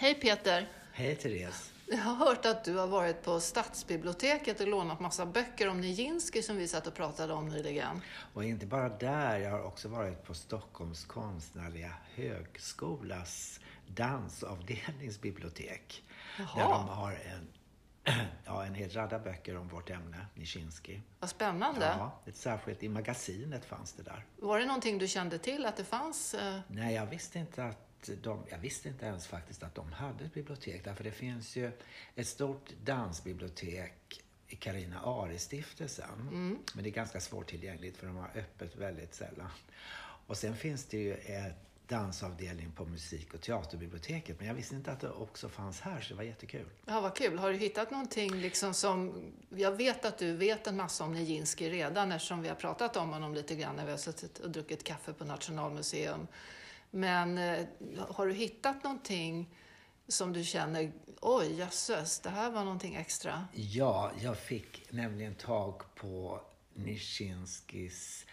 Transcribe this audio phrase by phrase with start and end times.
[0.00, 0.68] Hej Peter!
[0.92, 1.72] Hej Therese!
[1.86, 6.42] Jag har hört att du har varit på Stadsbiblioteket och lånat massa böcker om Nijinsky
[6.42, 8.00] som vi satt och pratade om nyligen.
[8.34, 16.04] Och inte bara där, jag har också varit på Stockholms konstnärliga högskolas dansavdelningsbibliotek.
[16.36, 17.48] Där de har en,
[18.44, 21.00] ja, en hel radda böcker om vårt ämne, Nijinsky.
[21.18, 21.94] Vad spännande!
[21.98, 24.26] Ja, ett särskilt i magasinet fanns det där.
[24.36, 26.34] Var det någonting du kände till att det fanns?
[26.34, 27.86] eh, Nej, jag visste inte att
[28.22, 30.84] de, jag visste inte ens faktiskt att de hade ett bibliotek.
[30.84, 31.72] Därför det finns ju
[32.14, 36.58] ett stort dansbibliotek i Carina Ari-stiftelsen.
[36.74, 39.50] Men det är ganska svårtillgängligt för de har öppet väldigt sällan.
[40.26, 41.56] Och sen finns det ju ett
[41.90, 44.38] dansavdelning på musik och teaterbiblioteket.
[44.38, 46.66] Men jag visste inte att det också fanns här, så det var jättekul.
[46.86, 47.38] Ja, vad kul.
[47.38, 49.24] Har du hittat någonting liksom som...
[49.48, 53.12] Jag vet att du vet en massa om Nijinsky redan eftersom vi har pratat om
[53.12, 56.26] honom lite grann när vi har suttit och druckit kaffe på Nationalmuseum.
[56.90, 57.66] Men eh,
[58.08, 59.56] har du hittat någonting
[60.08, 63.48] som du känner, oj jösses, det här var någonting extra?
[63.52, 66.40] Ja, jag fick nämligen tag på
[66.74, 68.26] Nischinskis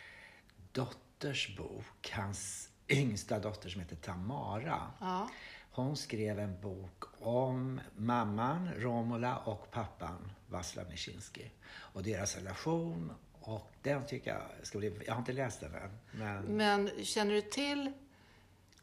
[0.71, 2.11] dotters bok.
[2.11, 4.91] Hans yngsta dotter som heter Tamara.
[4.99, 5.29] Ja.
[5.71, 13.11] Hon skrev en bok om mamman Romola och pappan Vaslav Nijinsky och deras relation.
[13.41, 15.01] Och den tycker jag ska bli...
[15.05, 16.43] Jag har inte läst den än, men...
[16.43, 17.91] Men känner du till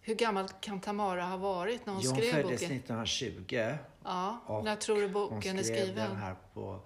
[0.07, 2.77] hur gammal kan Tamara ha varit när hon Hon skrev föddes boken?
[2.77, 6.09] 1920 Ja, och när tror du boken hon är skrev skriven?
[6.11, 6.81] den här på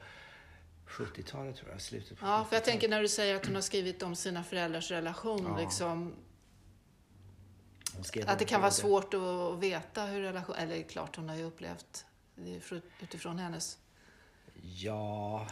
[0.86, 2.64] 70-talet tror jag, slutet på Ja, för jag 70-talet.
[2.64, 5.58] tänker när du säger att hon har skrivit om sina föräldrars relation, Ja.
[5.64, 6.14] liksom,
[7.94, 10.56] Hon skrev att det kan vara både- svårt att veta hur relation...
[10.56, 12.60] Eller klart, hon har ju upplevt det
[13.02, 13.78] utifrån hennes...
[14.62, 15.46] Ja,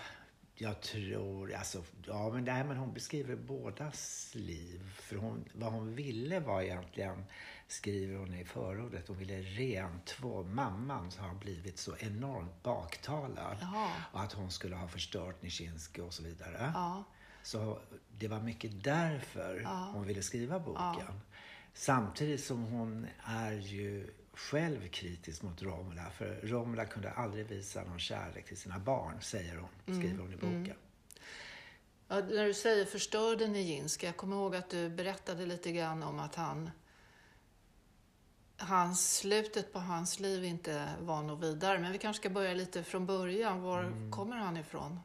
[0.55, 1.55] jag tror...
[1.55, 4.91] Alltså, ja, men, nej, men hon beskriver bådas liv.
[5.01, 7.25] För hon, vad hon ville var egentligen,
[7.69, 13.57] skriver hon i förordet, hon ville rentvå mamman som har blivit så enormt baktalad.
[13.61, 13.91] Jaha.
[14.13, 16.73] Och att hon skulle ha förstört Nijinsky och så vidare.
[16.75, 17.05] Ja,
[17.43, 17.79] Så
[18.19, 19.91] det var mycket därför Ja.
[19.95, 21.21] hon ville skriva boken.
[21.75, 26.11] Samtidigt som hon är ju själv kritisk mot Romola.
[26.11, 30.37] För Romola kunde aldrig visa någon kärlek till sina barn, säger hon, skriver hon i
[30.37, 30.77] boken.
[32.09, 36.19] Ja, när du säger förstörde Nijinsky, jag kommer ihåg att du berättade lite grann om
[36.21, 36.71] att han...
[38.59, 41.79] Hans, slutet på hans liv inte var något vidare.
[41.79, 43.63] Men vi kanske ska börja lite från början.
[43.63, 44.11] Var Mm.
[44.13, 45.01] kommer han ifrån?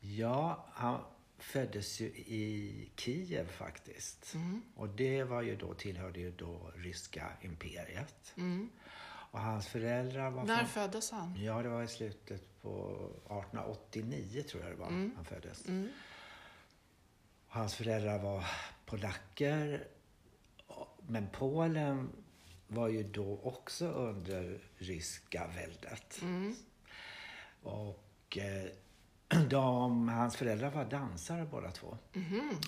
[0.00, 1.00] Ja, han
[1.38, 4.34] föddes ju i Kiev faktiskt.
[4.34, 4.62] Mm.
[4.76, 8.32] Och det var ju då, tillhörde ju då ryska imperiet.
[8.36, 8.70] Mm.
[9.30, 10.66] Och hans föräldrar var När från...
[10.68, 11.36] föddes han?
[11.44, 12.70] Ja, det var i slutet på
[13.24, 15.68] 1889 tror jag det var han föddes.
[15.68, 15.88] Mm.
[17.48, 18.44] Hans föräldrar var
[18.86, 19.86] polacker.
[21.06, 22.10] Men Polen
[22.68, 26.18] var ju då också under ryska väldet.
[26.22, 26.56] Mm.
[27.62, 28.70] Och eh,
[29.48, 31.98] de, hans föräldrar var dansare båda två.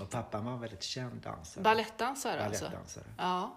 [0.01, 1.63] Och pappan var en väldigt känd dansare.
[1.65, 2.73] Balettdansare alltså?
[3.19, 3.57] Ja.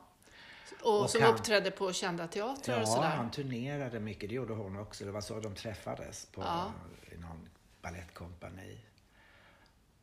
[0.83, 3.09] Och, Och som han- uppträdde på kända teatrar och Ja, sådär?
[3.09, 4.29] han turnerade mycket.
[4.29, 5.05] Det gjorde hon också.
[5.05, 6.71] Det var så de träffades på Ja.
[7.11, 7.49] i någon
[7.81, 8.85] balettkompani.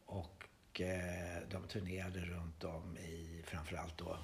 [0.06, 4.18] Och eh, de turnerade runt om i framförallt då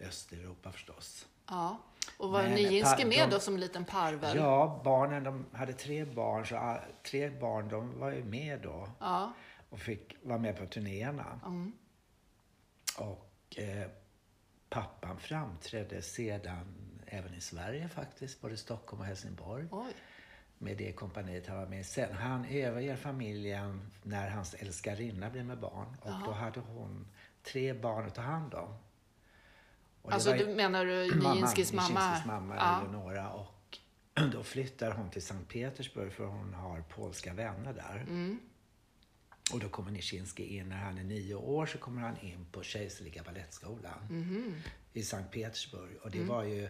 [0.00, 1.26] Östeuropa förstås.
[1.48, 1.78] Ja.
[2.18, 4.36] Och var Men Nijinsky pa- med då som en liten parvel?
[4.36, 6.78] Ja, barnen, de hade tre barn, så
[7.10, 9.32] tre barn de var ju med då Ja.
[9.70, 11.40] och fick vara med på turnéerna.
[11.46, 11.72] Mm.
[12.98, 13.88] Och eh,
[14.68, 16.74] pappan framträdde sedan
[17.06, 19.66] även i Sverige faktiskt, både Stockholm och Helsingborg.
[19.70, 19.92] Oj.
[20.58, 21.86] med det kompaniet han var med.
[21.86, 25.96] Sen han överger familjen när hans älskarinna blir med barn.
[26.02, 27.06] Och då hade hon
[27.42, 28.74] tre barn att ta hand om.
[30.12, 32.00] Alltså, var du menar du mamman, Nijinskys mamma?
[32.00, 32.80] Nijinsky's mamma Ja.
[32.80, 33.30] Eleonora.
[33.30, 33.78] Och
[34.32, 38.00] då flyttar hon till Sankt Petersburg för hon har polska vänner där.
[38.08, 38.38] Mm.
[39.52, 42.62] Och då kommer Nijinsky in, när han är nio år så kommer han in på
[42.62, 44.54] Kejserliga Balettskolan Mhm.
[44.92, 45.90] i Sankt Petersburg.
[46.02, 46.28] Och det Mm.
[46.28, 46.68] var ju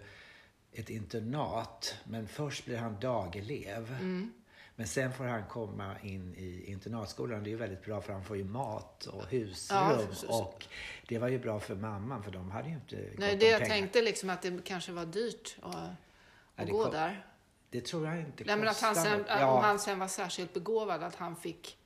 [0.72, 3.96] ett internat, men först blir han dagelev.
[4.00, 4.32] Mm.
[4.76, 7.42] Men sen får han komma in i internatskolan.
[7.44, 10.14] Det är ju väldigt bra för han får ju mat och Ja, husrum.
[10.14, 10.66] så- så- och
[11.08, 13.74] det var ju bra för mamman för de hade ju inte Nej, det jag pengar.
[13.74, 15.76] tänkte liksom att det kanske var dyrt att,
[16.56, 17.26] att gå kom- där.
[17.70, 19.30] Det tror jag inte Nej, men att han sen, något.
[19.30, 21.78] om han sen var särskilt begåvad, att han fick...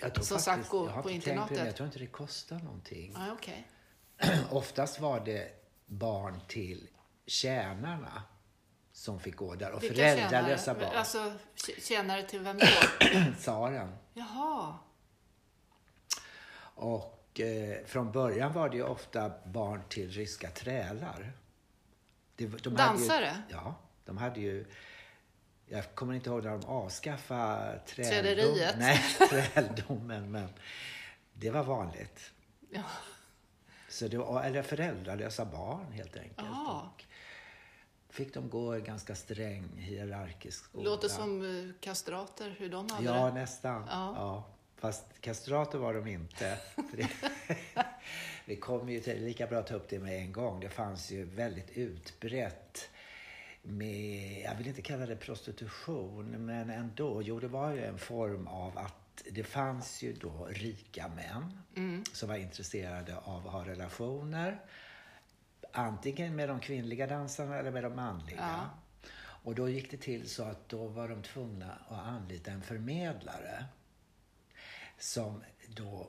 [0.00, 1.58] jag tror som sagt, gå på internatet.
[1.66, 3.12] Jag tror inte det kostar någonting.
[3.16, 3.68] Ja, okej.
[4.50, 5.48] Oftast var det
[5.86, 6.88] barn till
[7.26, 8.22] tjänarna
[8.98, 10.84] som fick gå där och Vilka föräldralösa tjänare?
[10.86, 10.98] barn.
[10.98, 12.66] Alltså, tj- tjänare till vem då?
[13.38, 13.96] Tsaren.
[14.14, 14.74] Jaha.
[16.74, 21.32] Och eh, från början var det ju ofta barn till ryska trälar.
[22.36, 23.42] Det, de Dansare?
[23.48, 23.74] Ju, ja.
[24.04, 24.66] De hade ju
[25.66, 28.74] jag kommer inte ihåg när de avskaffade Träderiet.
[28.78, 30.48] Nej, träldomen, men
[31.32, 32.30] det var vanligt.
[32.70, 32.82] Ja.
[33.88, 36.38] Så det var, eller föräldralösa barn helt enkelt.
[36.48, 36.92] Aha.
[36.94, 37.04] Och
[38.10, 40.84] fick de gå i ganska sträng hierarkisk skola.
[40.90, 43.32] Låter som eh, kastrater, hur de hade Ja, det.
[43.34, 43.84] nästan.
[43.90, 44.12] Ja.
[44.16, 44.44] Ja.
[44.76, 46.58] Fast kastrater var de inte.
[48.44, 50.60] Vi kommer ju till, lika bra att ta upp det med en gång.
[50.60, 52.88] Det fanns ju väldigt utbrett
[53.62, 57.22] med, jag vill inte kalla det prostitution, men ändå.
[57.22, 62.04] Jo, det var ju en form av att det fanns ju då rika män Mm.
[62.12, 64.58] som var intresserade av att ha relationer.
[65.78, 68.36] Antingen med de kvinnliga dansarna eller med de manliga.
[68.40, 68.70] Ja.
[69.44, 73.64] Och då gick det till så att då var de tvungna att anlita en förmedlare.
[74.98, 76.06] Som då...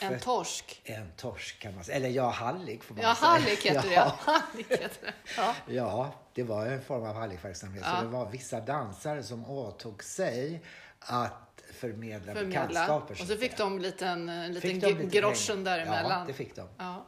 [0.00, 0.80] En torsk.
[0.84, 1.96] En torsk kan man säga.
[1.96, 3.28] Eller ja, hallick får man Ja, säga.
[3.30, 3.90] hallick heter.
[3.92, 4.14] Ja.
[4.18, 5.12] Hallick heter det.
[5.36, 5.54] Ja.
[5.68, 7.82] Ja, det var en form av hallickverksamhet.
[7.86, 7.96] Ja.
[7.96, 10.62] Så det var vissa dansare som åtog sig
[11.00, 12.66] att förmedla, Förmedla.
[12.66, 13.12] bekantskaper.
[13.22, 15.76] Och så fick de en liten, en liten Fick de ge- lite groschen pengar.
[15.78, 16.20] däremellan.
[16.20, 16.68] Ja, det fick de.
[16.78, 17.04] Ja.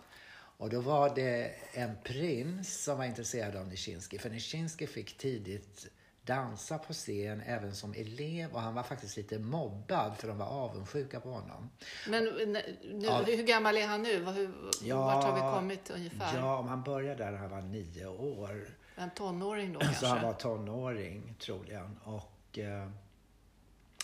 [0.62, 4.18] Och då var det en prins som var intresserad av Nijinsky.
[4.18, 5.86] För Nijinsky fick tidigt
[6.24, 10.46] dansa på scen även som elev och han var faktiskt lite mobbad för de var
[10.46, 11.70] avundsjuka på honom.
[12.08, 12.62] Men nu,
[13.00, 13.22] Ja.
[13.26, 14.24] hur gammal är han nu?
[14.24, 16.38] Hur, Ja, vart har vi kommit ungefär?
[16.38, 18.68] Ja, om han började där när han var nio år.
[18.96, 20.06] En tonåring då Så kanske?
[20.06, 21.98] han var tonåring troligen.
[22.04, 22.90] Och, eh,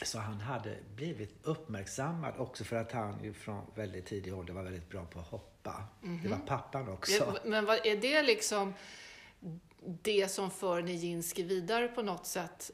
[0.03, 4.63] så han hade blivit uppmärksammad också för att han ju från väldigt tidig ålder var
[4.63, 5.85] väldigt bra på att hoppa.
[6.23, 7.13] Det var pappan också.
[7.13, 8.75] Ja, Men vad, är det liksom
[9.81, 12.71] det som för Nijinsky vidare på något sätt?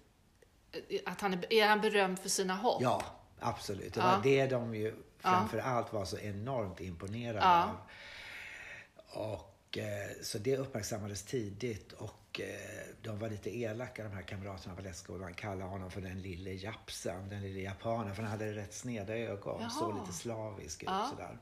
[1.07, 2.83] Att han är, är han berömd för sina hopp?
[2.83, 3.05] Ja,
[3.41, 3.95] absolut.
[3.95, 4.07] Det Ja.
[4.17, 7.65] var det de ju framför allt var så enormt imponerade Ja.
[7.65, 7.77] av.
[9.33, 14.75] Och, eh, så det uppmärksammades tidigt och eh, de var lite elaka de här kamraterna
[14.75, 15.35] på Lättskolan.
[15.35, 18.15] kallade honom för den lille japsen, den lille japanen.
[18.15, 19.71] För han hade rätt sneda ögon, Jaha.
[19.71, 21.07] såg lite slavisk ut Ja.
[21.11, 21.39] sådär.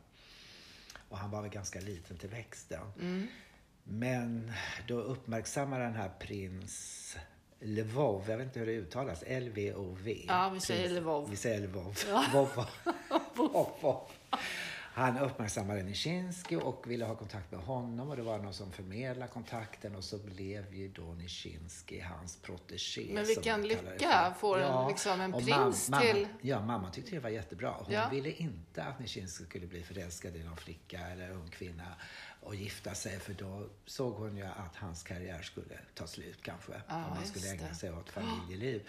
[1.09, 2.93] Och han var väl ganska liten till växten.
[3.00, 3.27] Mm.
[3.85, 4.53] Men
[4.89, 7.17] då uppmärksammade den här prins
[7.61, 10.25] Lvov, jag vet inte hur det uttalas, L-V-O-V.
[10.29, 11.31] Ja, vi säger Prins- Lvov.
[11.31, 11.97] Vi säger Lvov.
[12.33, 12.67] Vov.
[13.35, 14.00] Vov, vov.
[14.94, 19.33] Han uppmärksammade Nijinsky och ville ha kontakt med honom och det var någon som förmedlade
[19.33, 23.11] kontakten och så blev ju då Nijinsky hans protegé.
[23.15, 27.31] Men vilken lycka, får en- liksom en prins mamma, till- Ja, mamma tyckte det var
[27.31, 27.75] jättebra.
[27.79, 28.09] Hon Ja.
[28.09, 31.94] ville inte att Nijinsky skulle bli förälskad i någon flicka eller ung kvinna
[32.41, 36.73] och gifta sig för då såg hon ju att hans karriär skulle ta slut kanske.
[36.89, 38.89] Ja, om han skulle ägna sig åt familjeliv.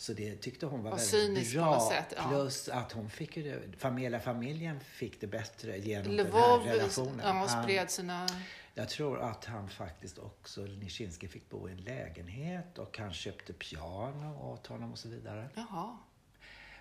[0.00, 1.88] Så det tyckte hon var Vad väldigt bra.
[1.90, 2.28] sätt, ja.
[2.28, 6.74] Plus att hon fick ju det, familjen, familjen fick det bättre genom Lvov den här
[6.76, 7.20] relationen.
[7.24, 8.26] ja, Han- spred sina...
[8.74, 13.52] jag tror att han faktiskt också, Nijinsky fick bo i en lägenhet och han köpte
[13.52, 15.48] piano åt honom och så vidare.
[15.54, 15.98] Jaha.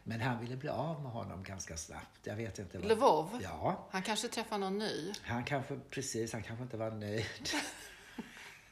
[0.03, 2.19] Men han ville bli av med honom ganska snabbt.
[2.23, 2.77] Jag vet inte.
[2.77, 2.87] Vad...
[2.87, 3.39] Lvov?
[3.43, 3.87] Ja.
[3.91, 5.13] Han kanske träffar någon ny?
[5.21, 7.25] Han kanske, precis, han kanske inte var nöjd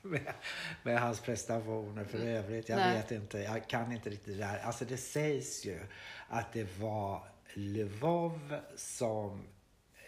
[0.06, 0.34] med,
[0.84, 2.70] med hans prestationer för övrigt.
[2.70, 2.98] Jag Nej.
[2.98, 4.58] vet inte, jag kan inte riktigt det där.
[4.58, 5.80] Alltså det sägs ju
[6.30, 9.48] att det var Lvov som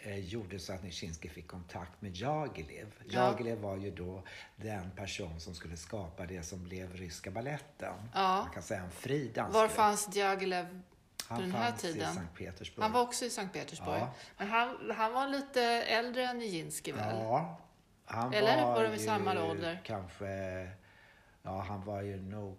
[0.02, 2.94] eh, gjorde så att Nijinsky fick kontakt med Jagilev.
[3.08, 3.28] Ja.
[3.30, 4.22] Jagilev var ju då
[4.56, 7.94] den person som skulle skapa det som blev ryska balletten.
[8.14, 8.42] Ja.
[8.44, 9.54] Man kan säga en fri dansgrupp.
[9.54, 10.82] Var fanns Diaghilev
[11.28, 12.14] på Han den här fanns i tiden?
[12.14, 12.82] Sankt Petersburg.
[12.82, 14.00] Han var också i Sankt Petersburg.
[14.00, 14.14] Ja.
[14.38, 17.16] Men han, han var lite äldre än Nijinsky väl?
[17.16, 17.60] Ja.
[18.10, 19.80] Han Eller var var de i samma ålder?
[19.84, 20.26] Kanske...
[21.42, 22.58] Ja, han var ju nog...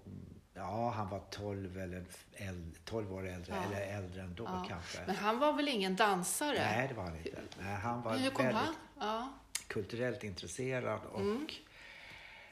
[0.54, 3.64] Ja, han var 12, eller äldre, 12 år äldre, Ja.
[3.64, 4.66] eller äldre ändå Ja.
[4.70, 5.00] kanske.
[5.08, 6.58] Men han var väl ingen dansare?
[6.58, 7.42] Nej, det var han inte.
[7.62, 8.64] Nej, han var hur kom väldigt
[8.98, 9.34] han?
[9.68, 11.48] Kulturellt intresserad och Mm.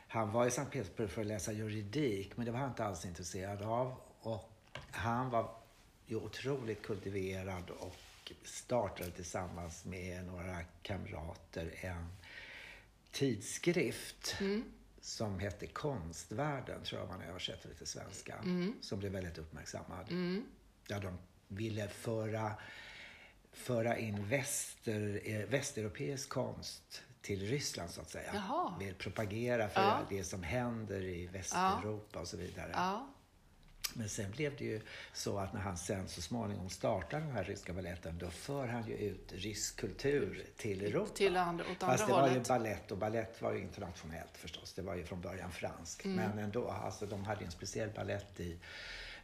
[0.07, 3.05] han var i Sankt Petersburg för att läsa juridik, men det var han inte alls
[3.05, 3.95] intresserad av.
[4.21, 4.49] Och
[4.91, 5.49] han var
[6.05, 7.95] ju otroligt kultiverad och
[8.43, 12.07] startade tillsammans med några kamrater en
[13.17, 14.63] tidskrift Mm.
[15.01, 18.35] som hette Konstvärlden, tror jag man översätter det till svenska,
[18.81, 20.05] som blev väldigt uppmärksammad.
[20.11, 20.45] Mm.
[20.87, 22.51] Där de ville föra,
[23.53, 28.31] föra in väster, eh, västeuropeisk konst till Ryssland, så att säga.
[28.33, 28.73] Jaha.
[28.79, 29.99] Vill propagera för Ja.
[30.09, 32.71] det som händer i Västeuropa och så vidare.
[32.73, 33.07] Ja.
[33.93, 34.81] Men sen blev det ju
[35.13, 38.87] så att när han sen så småningom startar den här ryska balletten, då för han
[38.87, 41.13] ju ut rysk kultur till Europa.
[41.13, 44.73] Till andra, åt andra Fast det var ju ballett och ballett var ju internationellt förstås.
[44.73, 46.05] Det var ju från början franskt.
[46.05, 46.15] Mm.
[46.15, 48.57] Men ändå, alltså de hade ju en speciell ballett i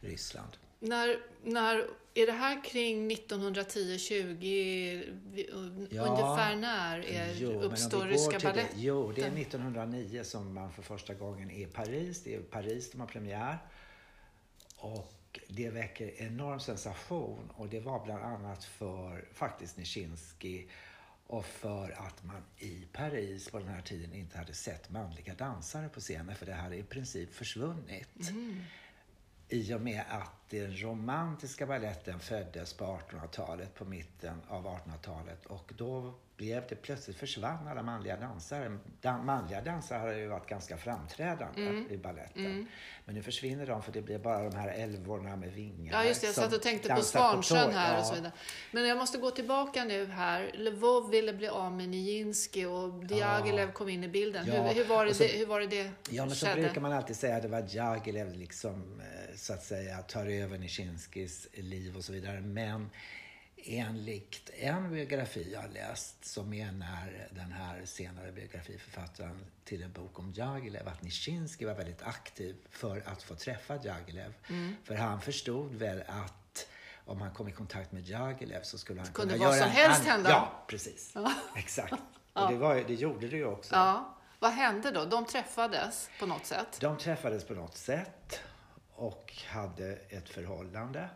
[0.00, 0.56] Ryssland.
[0.78, 5.88] När, när, är det här kring 1910-20?
[5.90, 6.02] Ja.
[6.02, 8.76] Ungefär när är, Jo, uppstår Ryska baletten?
[8.76, 12.22] Jo, det är 1909 som man för första gången är i Paris.
[12.22, 13.58] Det är Paris de har premiär.
[14.84, 17.50] Och det väcker enorm sensation.
[17.56, 20.66] Och det var bland annat för faktiskt Nijinsky
[21.26, 25.88] och för att man i Paris på den här tiden inte hade sett manliga dansare
[25.88, 28.30] på scenen för det hade i princip försvunnit.
[29.48, 35.72] I och med att den romantiska balletten föddes på 1800-talet, på mitten av 1800-talet och
[35.76, 38.78] då blev det plötsligt försvann alla manliga dansare.
[39.00, 42.68] Dan, manliga dansare har ju varit ganska framträdande i balletten.
[43.04, 45.92] Men nu försvinner de för det blir bara de här älvorna med vingar.
[46.02, 46.26] Ja, just det.
[46.26, 48.04] Jag satt och tänkte på Svansjön här och Ja.
[48.04, 48.32] så vidare.
[48.72, 50.50] Men jag måste gå tillbaka nu här.
[50.54, 54.46] Lvov ville bli av med Nijinsky och Diaghilev kom in i bilden.
[54.46, 56.60] Ja, Hur, hur, var det, och så- hur var det det Ja, men så skedde?
[56.62, 60.58] brukar man alltid säga att det var Diaghilev liksom, eh, så att säga, tar över
[60.58, 62.40] Nijinskyjs liv och så vidare.
[62.40, 62.90] Men
[63.66, 70.18] enligt en biografi jag har läst så menar den här senare biografiförfattaren till en bok
[70.18, 74.34] om Diaghilev att Nijinsky var väldigt aktiv för att få träffa Diaghilev.
[74.48, 74.76] Mm.
[74.84, 76.68] För han förstod väl att
[77.04, 79.70] om han kom i kontakt med Diaghilev så skulle han kunde kunna vad göra som
[79.70, 80.30] en helst hända.
[80.30, 81.14] Ja, precis.
[81.56, 81.94] Exakt.
[82.32, 83.74] Och det, var, det gjorde det ju också.
[83.74, 84.16] Ja.
[84.38, 85.04] Vad hände då?
[85.04, 86.78] De träffades på något sätt?
[86.80, 88.40] De träffades på något sätt
[88.94, 91.08] och hade ett förhållande.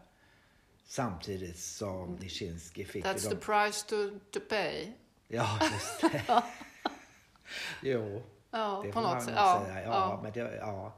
[0.91, 3.41] Samtidigt som Nijinsky fick That's ju the de...
[3.41, 3.97] price to,
[4.31, 4.87] to pay.
[5.29, 6.43] Ja, just det.
[7.83, 9.35] jo, Ja, det på får något man sätt.
[9.37, 9.83] Ja, säga.
[9.83, 10.21] Ja, ja.
[10.23, 10.93] Men det, ja.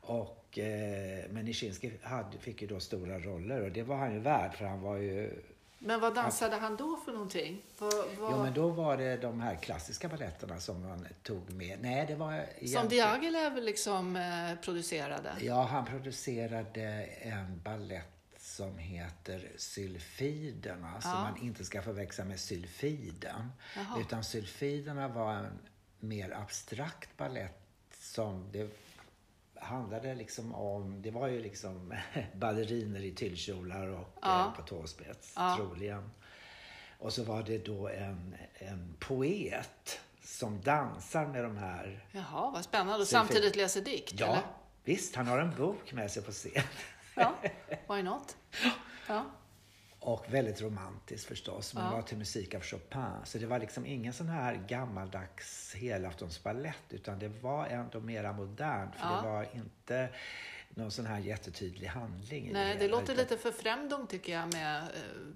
[0.00, 4.18] Och, eh, men Nijinsky hade, fick ju då stora roller och det var han ju
[4.20, 5.42] värd för han var ju
[5.78, 7.62] Men vad dansade han då för någonting?
[7.78, 8.32] Vad, vad...
[8.32, 11.78] Jo, men då var det de här klassiska balletterna som man tog med.
[11.82, 15.32] Nej, det var Som egentligen- Diaghilev liksom eh, producerade?
[15.40, 16.82] Ja, han producerade
[17.22, 18.06] en ballett
[18.60, 21.20] som heter Sylfiderna, som Ja.
[21.20, 23.52] man inte ska förväxla med Sylfiden.
[23.76, 24.00] Jaha.
[24.00, 25.58] Utan Sylfiderna var en
[26.00, 27.60] mer abstrakt ballett
[28.00, 28.70] som det
[29.54, 31.94] handlade liksom om, det var ju liksom
[32.34, 34.46] balleriner i tyllkjolar och Ja.
[34.46, 35.56] eh, på tåspets, Ja.
[35.56, 36.10] troligen.
[36.98, 42.64] Och så var det då en, en poet som dansar med de här Jaha, vad
[42.64, 43.00] spännande.
[43.00, 44.42] Och samtidigt läser dikt, Ja, eller?
[44.84, 45.16] visst.
[45.16, 46.62] Han har en bok med sig på scen.
[47.20, 47.34] Ja,
[47.94, 48.36] why not?
[49.08, 49.24] Ja.
[50.02, 51.90] Och väldigt romantiskt förstås, men Ja.
[51.90, 53.02] det var till musik av Chopin.
[53.24, 58.94] Så det var liksom ingen sån här gammaldags helaftonsballett, utan det var ändå mera modernt.
[58.96, 59.20] För Ja.
[59.22, 60.08] det var inte
[60.74, 64.82] någon sån här jättetydlig handling Nej, det hela, låter lite för främdom tycker jag med
[64.82, 64.88] eh,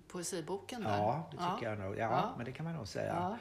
[0.09, 0.97] poesiboken där.
[0.99, 1.93] Ja, det tycker jag nog.
[1.95, 2.35] Ja, Ja.
[2.37, 3.15] men det kan man nog säga.
[3.15, 3.39] Ja.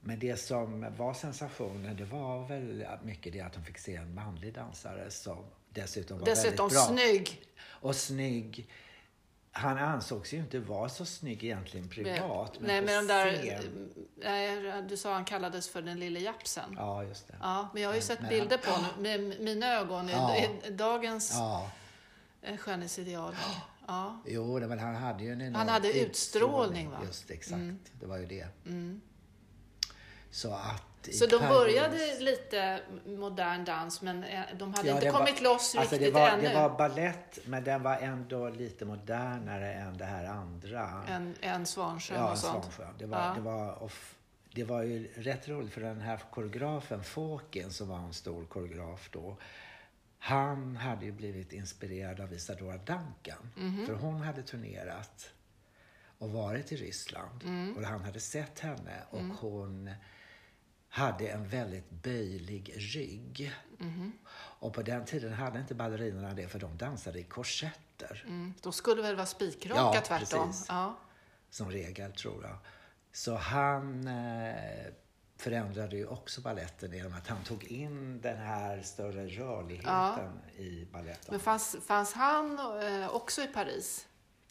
[0.00, 4.14] Men det som var sensationen, det var väl mycket det att de fick se en
[4.14, 5.44] manlig dansare som
[5.74, 6.96] dessutom var Dessutom väldigt bra.
[6.96, 7.42] snygg.
[7.66, 8.68] Och snygg.
[9.56, 12.52] Han ansågs ju inte vara så snygg egentligen privat.
[12.60, 13.60] Nej, på med de där...
[14.16, 16.74] Nej, du sa han kallades för den lille japsen.
[16.76, 17.02] Ja.
[17.02, 17.34] Ja, just det.
[17.72, 20.36] men jag har ju sett men- bilder på honom med mina ögon Ja.
[20.66, 21.70] i dagens Ja,
[22.42, 23.34] eh, skönhetsideal.
[23.86, 24.22] Ja.
[24.26, 26.98] jo, men han hade ju en enorm Han hade utstrålning, va?
[27.06, 27.60] Just exakt,
[28.00, 28.46] det var ju det.
[30.30, 30.82] Så att...
[31.12, 35.18] Så de Paris- började lite modern dans, men eh, de hade Ja, inte det var-
[35.18, 36.48] kommit loss alltså riktigt det var, ännu.
[36.48, 41.04] Det var ballett, men den var ändå lite modernare än det här andra.
[41.08, 42.64] En, en Svansjön Ja, och sånt.
[42.64, 42.94] Svansjön.
[42.98, 43.34] Det var, Ja.
[43.34, 43.90] det, var,
[44.54, 49.08] det var ju rätt roligt för den här koreografen, Fåken, som var en stor koreograf
[49.12, 49.36] då.
[50.18, 53.50] Han hade ju blivit inspirerad av Isadora Duncan.
[53.56, 53.86] Mhm.
[53.86, 55.30] För hon hade turnerat
[56.18, 57.44] och varit i Ryssland.
[57.44, 57.76] Mm.
[57.76, 59.90] Och han hade sett henne och hon
[60.94, 63.52] hade en väldigt böjlig rygg.
[63.78, 64.12] Mhm.
[64.34, 68.24] Och på den tiden hade inte ballerinorna det för de dansade i korsetter.
[68.26, 68.54] Mm.
[68.62, 70.48] De skulle väl vara spikraka Ja, tvärtom.
[70.48, 70.66] precis.
[70.68, 70.98] Ja.
[71.50, 72.56] som regel, tror jag.
[73.12, 74.54] Så han eh,
[75.36, 81.26] förändrade ju också balletten genom att han tog in den här större rörligheten i balletten.
[81.30, 84.06] Men fanns, fanns han eh, också i Paris?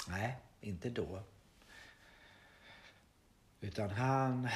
[0.07, 1.23] Nej, inte då.
[3.63, 4.47] Utan han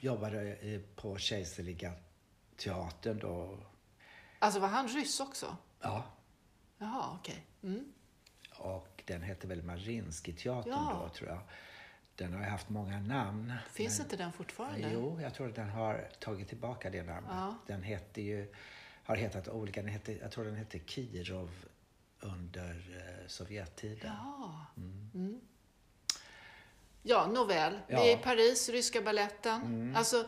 [0.00, 0.56] jobbade
[0.96, 1.92] på Kejserliga
[2.56, 3.58] teatern då.
[4.38, 5.56] Alltså var han ryss också?
[5.80, 6.04] Ja,
[6.78, 7.46] Jaha, okej.
[7.62, 7.92] Mm.
[8.58, 11.00] och den hette väl Mariinski-teatern Ja.
[11.02, 11.40] då, tror jag.
[12.14, 13.52] Den har ju haft många namn.
[13.72, 14.90] Finns men- inte den fortfarande?
[14.92, 17.30] Jo, jag tror att den har tagit tillbaka det namnet.
[17.34, 17.54] Ja.
[17.66, 18.52] Den hette ju,
[19.04, 21.50] har hetat olika, den hette, jag tror den hette Kirov
[22.20, 24.12] under eh, Sovjettiden.
[24.24, 24.66] Ja.
[24.76, 25.40] Mm.
[27.08, 27.72] Ja, nåväl.
[27.86, 27.98] Vi Ja.
[28.00, 28.08] Mm.
[28.08, 29.94] är i Paris, ryska balletten.
[29.96, 30.24] Alltså,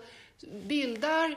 [0.63, 1.35] bildar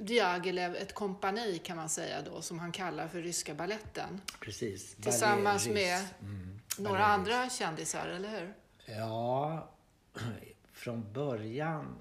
[0.00, 4.20] Diaghilev ett kompani kan man säga då, som han kallar för Ryska balletten.
[4.40, 4.94] Precis.
[4.94, 6.04] Tillsammans Ballet med.
[6.20, 6.60] Mm.
[6.78, 8.54] några andra kändisar, eller hur?
[8.96, 9.70] Ja,
[10.72, 11.96] från början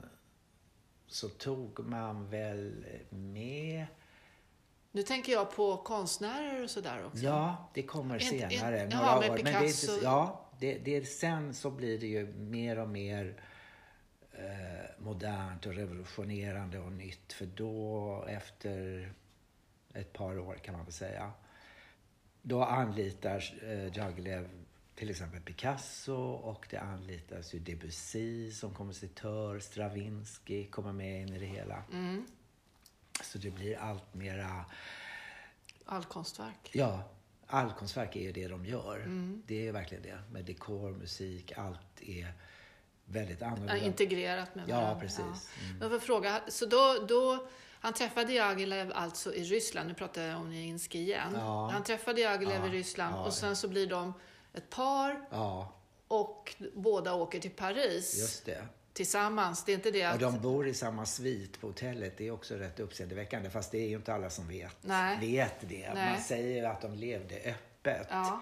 [1.08, 3.86] så tog man väl med...
[4.92, 7.24] Nu tänker jag på konstnärer och sådär också.
[7.24, 8.90] Ja, det kommer senare.
[8.90, 9.36] några med år.
[9.36, 9.92] Men det är Picasso.
[9.94, 13.42] inte, ja, det, det, sen så blir det ju mer och mer
[14.32, 17.34] eh, modernt och revolutionerande och nytt.
[17.34, 19.10] För då, efter
[19.94, 21.32] ett par år kan man väl säga,
[22.42, 24.50] då anlitar eh, Jaglev
[24.96, 31.40] till exempel Picasso och det anlitas ju Debussy som kompositör, Stravinsky kommer med in i
[31.40, 31.84] det hela.
[31.92, 32.26] Mm.
[33.24, 34.66] Så det blir allt mera,
[35.86, 36.72] Allkonstverk.
[36.74, 37.04] ja,
[37.48, 38.96] all konstverk är ju det de gör.
[38.96, 39.44] Mm.
[39.48, 40.18] Det är verkligen det.
[40.32, 42.34] Med dekor, musik, allt är
[43.06, 43.78] väldigt Ja, annorlunda.
[43.78, 45.00] integrerat med Ja, varandra.
[45.02, 45.20] precis.
[45.70, 45.82] Mm.
[45.82, 47.48] Jag får fråga, så då, då,
[47.80, 51.32] han träffade Diaghilev alltså i Ryssland, nu pratar jag om Nijinsky igen.
[51.36, 51.70] Ja.
[51.74, 53.26] Han träffade Diaghilev Ja, i Ryssland ja.
[53.26, 54.14] och sen så blir de
[54.54, 55.74] ett par Ja,
[56.08, 58.68] och båda åker till Paris just det.
[58.98, 59.64] Tillsammans.
[59.66, 60.20] Det är inte det Och att...
[60.20, 62.18] de bor i samma svit på hotellet.
[62.18, 63.50] Det är också rätt uppseendeväckande.
[63.50, 65.18] Fast det är ju inte alla som vet, Nej.
[65.20, 65.94] vet det.
[65.94, 66.12] Nej.
[66.14, 68.08] Man säger ju att de levde öppet.
[68.10, 68.42] Ja,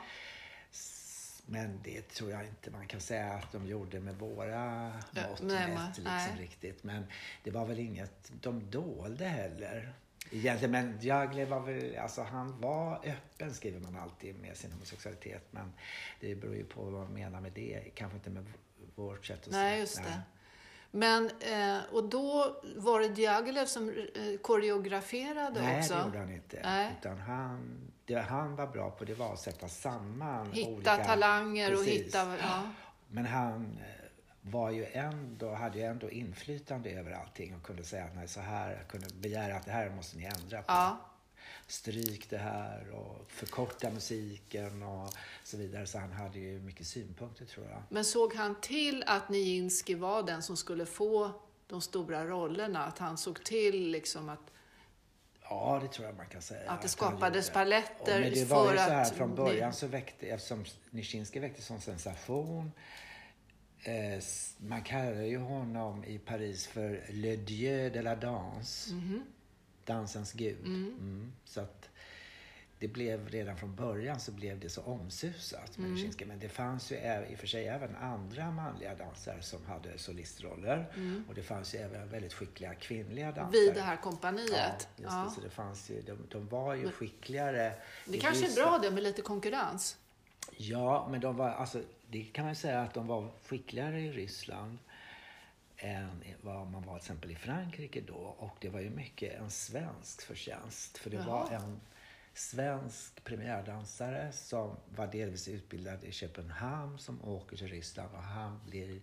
[1.45, 5.67] Men det tror jag inte man kan säga att de gjorde med våra mått nej,
[5.73, 6.35] mätt, liksom, nej.
[6.39, 6.83] riktigt.
[6.83, 7.05] Men
[7.43, 9.93] det var väl inget de dolde heller.
[10.31, 15.47] Egentligen, men Jagle var väl, alltså han var öppen skriver man alltid med sin homosexualitet.
[15.51, 15.73] Men
[16.19, 17.81] det beror ju på vad man menar med det.
[17.95, 18.45] Kanske inte med
[18.95, 19.79] vårt sätt att nej se.
[19.79, 20.21] just det.
[20.95, 25.93] Men, eh, och då var det Diaghilev som eh, koreograferade Nej, också?
[25.93, 26.59] det gjorde han inte.
[26.63, 26.91] Nej.
[26.99, 30.97] Utan han, det han var bra på det var att sätta samman Hitta olika...
[30.97, 32.05] talanger och Precis.
[32.05, 32.37] hitta...
[32.37, 32.61] Ja.
[33.07, 38.05] Men han eh, var ju ändå, hade ju ändå inflytande över allting och kunde säga
[38.05, 40.65] att nej, så här, kunde begära att det här måste ni ändra på.
[40.67, 40.97] Ja.
[41.67, 45.87] Stryk det här och förkorta musiken och så vidare.
[45.87, 47.83] Så han hade ju mycket synpunkter tror jag.
[47.89, 51.31] Men såg han till att Nijinsky var den som skulle få
[51.67, 52.85] de stora rollerna?
[52.85, 54.51] Att han såg till liksom att
[55.49, 56.71] Ja, det tror jag man kan säga.
[56.71, 59.73] Att det skapades paletter Ja, men det var för ju så här att från början
[59.73, 62.71] så väckte, eftersom Nijinsky väckte sån sensation.
[63.83, 64.23] Eh,
[64.57, 68.93] man kallade ju honom i Paris för Le Dieu de la Danse.
[68.93, 69.23] Mhm.
[69.85, 70.65] Dansens gud.
[70.65, 71.31] Mm.
[71.45, 71.89] Så att
[72.79, 75.89] det blev redan från början så blev det så omsusat Mm.
[75.89, 76.25] med Nijinsky.
[76.25, 80.85] Men det fanns ju i och för sig även andra manliga dansare som hade solistroller.
[81.27, 83.43] Och det fanns ju även väldigt skickliga kvinnliga dansare.
[83.43, 83.51] Mm.
[83.51, 84.49] vid det här kompaniet?
[84.51, 85.25] Ja, just Ja.
[85.29, 85.35] det.
[85.35, 87.73] Så det fanns ju, de, de var ju skickligare.
[88.05, 89.97] Det kanske är bra det med lite konkurrens.
[90.57, 94.11] Ja, men de var, alltså, det kan man ju säga att de var skickligare i
[94.11, 94.77] Ryssland
[95.77, 98.35] än vad man var till exempel i Frankrike då.
[98.37, 100.97] Och det var ju mycket en svensk förtjänst.
[100.97, 101.25] För det Jaha.
[101.25, 101.81] var en
[102.33, 109.01] svensk premiärdansare som var delvis utbildad i Köpenhamn som åker till Ryssland och han blir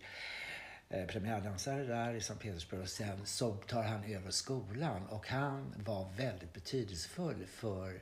[0.89, 5.75] eh, premiärdansare där i Sankt Petersburg och sen så tar han över skolan och han
[5.77, 8.01] var väldigt betydelsefull för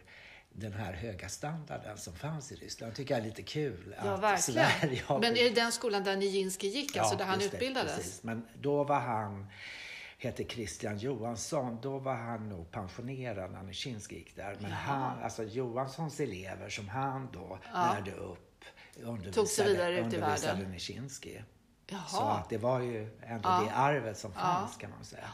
[0.52, 2.94] den här höga standarden som fanns i Ryssland.
[2.94, 3.94] tycker jag är lite kul.
[4.04, 4.70] Ja, att verkligen.
[4.70, 7.56] Sverige har Men är det den skolan där Nijinsky gick, alltså där han just det,
[7.56, 7.96] utbildades?
[7.96, 8.22] precis.
[8.22, 9.46] Men då var han,
[10.18, 14.56] hette Christian Johansson, då var han nog pensionerad när Nijinsky gick där.
[14.60, 18.64] Men han, alltså Johanssons elever som han då lärde upp
[18.96, 20.70] undervisade, Tog sig vidare ut i världen.
[20.70, 21.38] Nijinsky.
[22.08, 22.38] Så Jaha.
[22.38, 23.62] att det var ju ändå Ja.
[23.64, 25.28] det arvet som fanns kan man säga.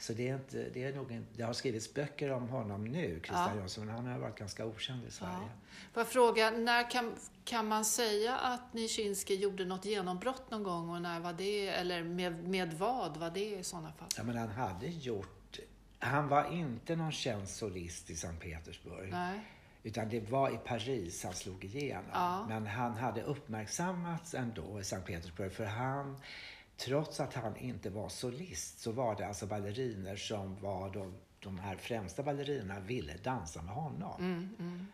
[0.00, 3.08] Så det är inte, det är nog inte, det har skrivits böcker om honom nu,
[3.24, 5.48] Christian Johansson, men han har varit ganska okänd i Sverige.
[5.92, 10.90] Får jag fråga, när kan, kan man säga att Nijinsky gjorde något genombrott någon gång
[10.90, 11.68] och när var det?
[11.68, 14.08] Eller med, med vad var det i sådana fall?
[14.16, 15.58] Ja, men han hade gjort...
[15.98, 19.10] Han var inte någon känd solist i Sankt Petersburg.
[19.10, 19.40] Nej.
[19.82, 22.04] Utan det var i Paris han slog igenom.
[22.12, 22.46] Ja.
[22.48, 25.52] Men han hade uppmärksammats ändå i Sankt Petersburg.
[25.52, 26.20] För han,
[26.76, 31.58] trots att han inte var solist, så var det alltså balleriner som var de, de
[31.58, 34.20] här främsta ballerinerna ville dansa med honom.
[34.58, 34.86] Mm,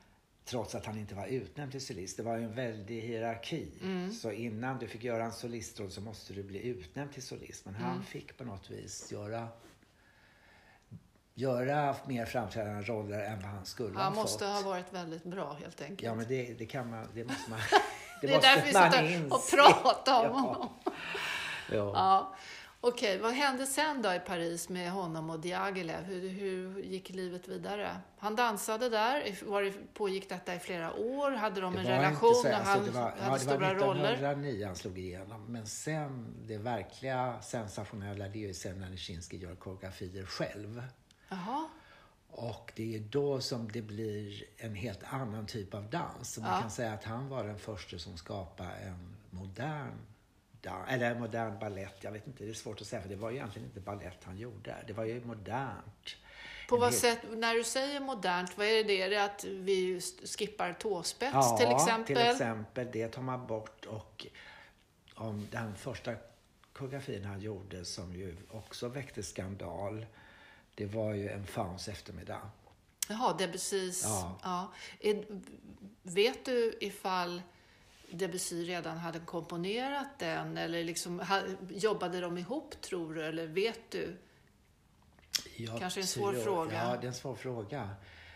[0.47, 2.17] Trots att han inte var utnämnd till solist.
[2.17, 3.69] Det var ju en väldig hierarki.
[3.83, 4.13] Mm.
[4.13, 7.65] Så innan du fick göra en solistroll så måste du bli utnämnd till solist.
[7.65, 7.87] Men Mm.
[7.89, 9.49] han fick på något vis göra,
[11.35, 14.55] göra mer framträdande roller än vad han skulle Han ha måste fått.
[14.65, 16.03] ha varit väldigt bra helt enkelt.
[16.03, 17.59] Ja, men det, det kan man, det måste man,
[18.21, 19.51] det, det är måste därför vi sitter och
[19.83, 20.41] pratar om Ja.
[20.41, 20.69] honom.
[21.71, 21.93] Ja.
[21.95, 22.35] Ja.
[22.81, 26.05] Okej, vad hände sen då i Paris med honom och Diaghilev?
[26.05, 27.97] Hur, hur gick livet vidare?
[28.19, 31.31] Han dansade där, var det, pågick detta i flera år?
[31.31, 33.75] Hade de en relation så- och alltså, han det var, hade ja, det stora var
[33.75, 34.13] roller?
[34.13, 35.45] 1909 han slog igenom.
[35.53, 40.83] Men sen, det verkliga sensationella, det är ju sen när Nijinsky gör koreografier själv.
[41.35, 41.69] Jaha.
[42.29, 46.33] Och det är då som det blir en helt annan typ av dans.
[46.35, 46.61] Så man Ja.
[46.61, 49.93] kan säga att han var den första som skapade en modern
[50.61, 51.95] dans, eller en modern ballett.
[52.01, 54.19] Jag vet inte, det är svårt att säga för det var ju egentligen inte ballett
[54.25, 54.77] han gjorde.
[54.87, 56.17] Det var ju modernt.
[56.69, 59.03] På vad helt- sätt, när du säger modernt, vad är det?
[59.03, 60.01] Är det att vi
[60.39, 62.07] skippar tåspets Ja, till exempel?
[62.07, 62.89] till exempel.
[62.93, 64.27] Det tar man bort och
[65.15, 66.15] om den första
[66.73, 70.07] koreografin han gjorde som ju också väckte skandal.
[70.75, 72.51] Det var ju en fauns eftermiddag.
[73.09, 74.03] Jaha, Debussys...
[74.05, 74.39] Ja.
[74.43, 74.73] Ja.
[76.03, 77.43] Vet du ifall
[78.11, 81.23] Debussy redan hade komponerat den eller liksom,
[81.71, 83.25] jobbade de ihop tror du?
[83.25, 84.17] Eller vet du?
[85.57, 86.75] Jag Kanske en svår fråga.
[86.75, 87.91] Ja, det är en svår fråga.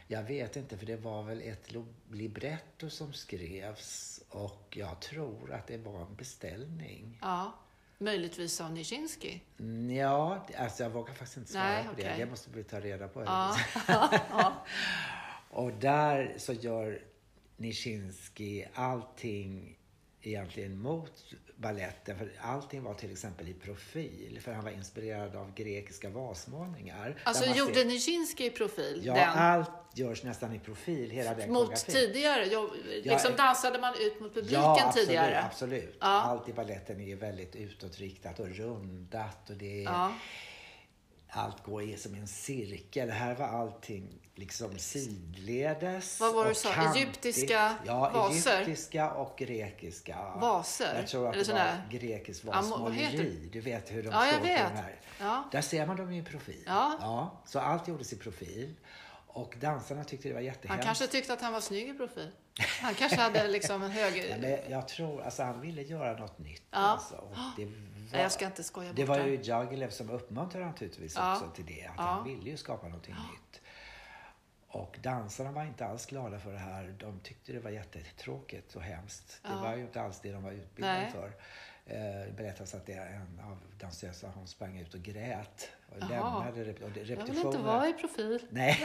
[0.07, 1.75] Jag vet inte, för det var väl ett
[2.11, 7.19] libretto som skrevs och jag tror att det var en beställning.
[7.23, 7.55] Ja,
[7.99, 9.41] möjligtvis av Nijinsky?
[9.99, 12.05] Ja, alltså jag vågar faktiskt inte svara Nej, på okej.
[12.05, 12.25] det.
[12.25, 13.23] Det måste vi ta reda på.
[13.23, 13.57] Ja.
[15.51, 17.03] Och där så gör
[17.57, 19.79] Nijinsky allting
[20.21, 21.25] egentligen mot
[21.59, 22.19] balletten.
[22.19, 24.39] För allting var till exempel i profil.
[24.43, 27.21] För han var inspirerad av grekiska vasmålningar.
[27.25, 29.01] Alltså gjorde ser- Nijinsky i profil?
[29.05, 29.29] Ja, den?
[29.29, 31.95] allt görs nästan i profil, hela den Mot koreografin.
[31.95, 32.45] tidigare?
[32.47, 32.71] Jag,
[33.05, 35.07] liksom eh, dansade man ut mot publiken Ja, absolut.
[35.09, 35.43] tidigare?
[35.45, 35.97] absolut.
[36.01, 36.07] Ja.
[36.07, 40.13] Allt i balletten är ju väldigt utåtriktat och rundat och det är, Ja.
[41.31, 43.11] Allt går i som en cirkel.
[43.11, 46.73] Här var allting liksom sidledes Vad var det du sa?
[46.73, 47.03] kantigt.
[47.05, 48.57] Egyptiska ja, vaser?
[48.57, 50.17] egyptiska och grekiska.
[50.41, 50.95] Vaser?
[51.01, 53.49] Jag tror att Eller det var grekiskt Ja, vasmåleri.
[53.53, 54.97] Du vet hur de Ja, står på de här.
[55.21, 55.45] Ja.
[55.53, 56.63] Där ser man dem i profil.
[56.67, 57.41] Ja.
[57.47, 58.75] så allt gjordes i profil.
[59.27, 60.85] Och dansarna tyckte det var Han jättehemskt.
[60.85, 62.31] kanske tyckte att han var snygg i profil.
[62.83, 64.17] Han kanske hade liksom en hög...
[64.31, 66.63] Ja, men jag tror, alltså han ville göra något nytt.
[66.71, 66.79] Ja.
[66.79, 67.15] Alltså.
[67.15, 67.67] Och det
[68.13, 69.31] Nej, jag ska inte skoja Det bort var det.
[69.31, 71.33] ju Jagilev som uppmuntrade naturligtvis Ja.
[71.37, 71.87] också till det.
[71.87, 72.03] Att Ja.
[72.03, 73.61] han ville ju skapa någonting nytt.
[74.71, 76.95] Och dansarna var inte alls glada för det här.
[77.01, 79.41] De tyckte det var jättetråkigt och hemskt.
[79.43, 79.61] Det Ja.
[79.63, 81.13] var ju inte alls det de var utbildade Nej.
[81.13, 81.27] för.
[81.87, 85.69] Eh, Det berättas att det en av dansöserna hon sprang ut och grät.
[85.91, 86.09] Och Jaha.
[86.09, 88.47] lämnade rep- och det- Jag vill inte vara i profil.
[88.51, 88.79] Nej.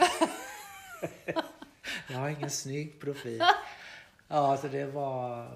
[2.08, 3.42] jag har ingen snygg profil.
[4.28, 5.48] Ja, så det var...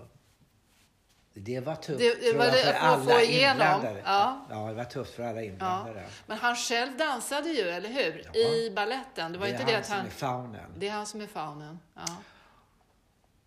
[1.40, 4.03] Det var tufft Det- det var jag, det för att alla inblandade.
[4.05, 4.46] Ja.
[4.51, 5.46] ja, det var tufft för alla Ja.
[5.46, 6.05] inblandade.
[6.27, 8.31] Men han själv dansade ju, eller hur?
[8.35, 8.40] Ja.
[8.40, 9.33] I balletten.
[9.33, 10.07] Det var det inte är det han att som han...
[10.07, 10.70] är faunen.
[10.79, 11.79] Det är han som är faunen.
[11.94, 12.03] Ja.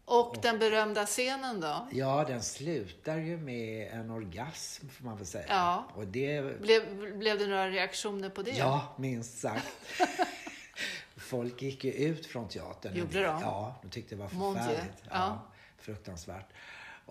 [0.06, 1.88] Och den berömda scenen då?
[1.91, 5.45] Ja, den slutar ju med en orgasm får man väl säga.
[5.49, 5.88] Ja.
[5.95, 6.62] Och det...
[6.62, 8.51] Blev, blev det några reaktioner på det?
[8.51, 9.67] Ja, minst sagt.
[11.17, 12.95] Folk gick ju ut från teatern.
[12.95, 13.41] Gjorde de?
[13.41, 15.04] Ja, de tyckte det var förfärligt.
[15.12, 15.39] Ja.
[15.80, 16.47] fruktansvärt.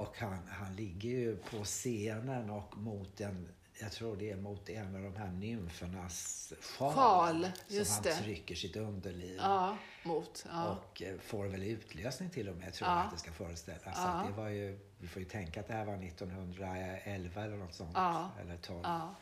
[0.00, 3.48] Och han, han ligger ju på scenen och mot en,
[3.80, 6.92] jag tror det är mot en av de här nymfernas sjal.
[6.94, 8.14] Sjal, som han det.
[8.14, 9.36] trycker sitt underliv.
[9.42, 10.44] Ja, mot.
[10.48, 10.68] Ja.
[10.70, 12.96] Och eh, får väl utlösning till och med, tror Ja.
[12.96, 13.94] jag att det ska föreställa.
[13.94, 17.74] Så det var ju, vi får ju tänka att det här var 1911 eller något
[17.74, 17.96] sånt.
[18.40, 18.80] Eller 12.
[18.82, 19.14] ja.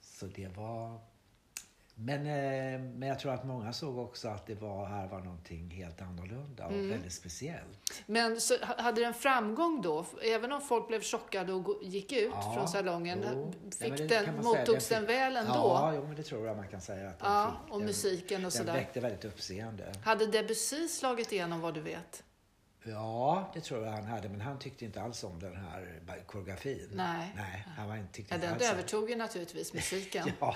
[0.00, 1.00] Så det var...
[2.00, 5.70] Men, eh, men jag tror att många såg också att det var, här var någonting
[5.70, 6.90] helt annorlunda och Mm.
[6.90, 8.02] väldigt speciellt.
[8.06, 10.06] Men så, ha- hade den framgång då?
[10.22, 13.52] Även om folk blev chockade och gick ut Ja, från salongen, jo.
[13.80, 15.52] fick Nej, den, mottogs den den, fick- väl ändå?
[15.54, 17.72] Ja, jo, men det tror jag man kan säga att den Ja, fick.
[17.72, 18.72] och Den- musiken och Den sådär.
[18.72, 19.92] väckte väldigt uppseende.
[20.04, 22.22] Hade Debussy slagit igenom vad du vet?
[22.84, 26.88] Ja, det tror jag han hade, men han tyckte inte alls om den här koreografin.
[26.94, 27.32] Nej.
[27.36, 30.30] Nej, han var inte, tyckte Ja, inte den alls övertog ju naturligtvis musiken.
[30.40, 30.54] Ja.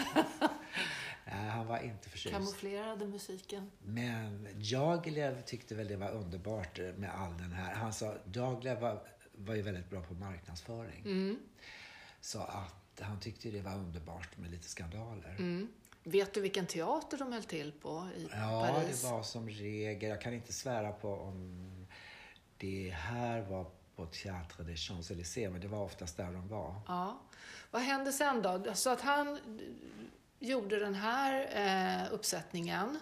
[1.26, 2.34] Nej, han var inte förtjust.
[2.34, 3.70] Kamouflerade musiken.
[3.82, 7.74] Men Jaglev tyckte väl det var underbart med all den här.
[7.74, 11.02] Han sa, Jaglev var, var ju väldigt bra på marknadsföring.
[11.04, 11.38] Mm.
[12.20, 15.36] Så att han tyckte det var underbart med lite skandaler.
[15.38, 15.68] Mm.
[16.04, 19.02] Vet du vilken teater de höll till på i Ja, Paris?
[19.02, 21.86] det var som regel, jag kan inte svära på om
[22.56, 26.80] det här var på Théâtre des Champs-Élysées, men det var oftast där de var.
[26.88, 27.20] Ja.
[27.70, 28.74] Vad hände sen då?
[28.74, 29.38] Så att han
[30.42, 31.48] gjorde den här
[32.06, 32.98] eh, uppsättningen,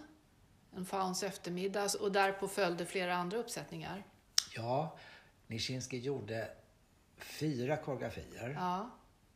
[0.76, 4.02] en fauns eftermiddag, och därpå följde flera andra uppsättningar.
[4.56, 4.96] Ja,
[5.46, 6.48] Nijinsky gjorde
[7.18, 8.54] fyra koreografier.
[8.58, 8.90] Ja.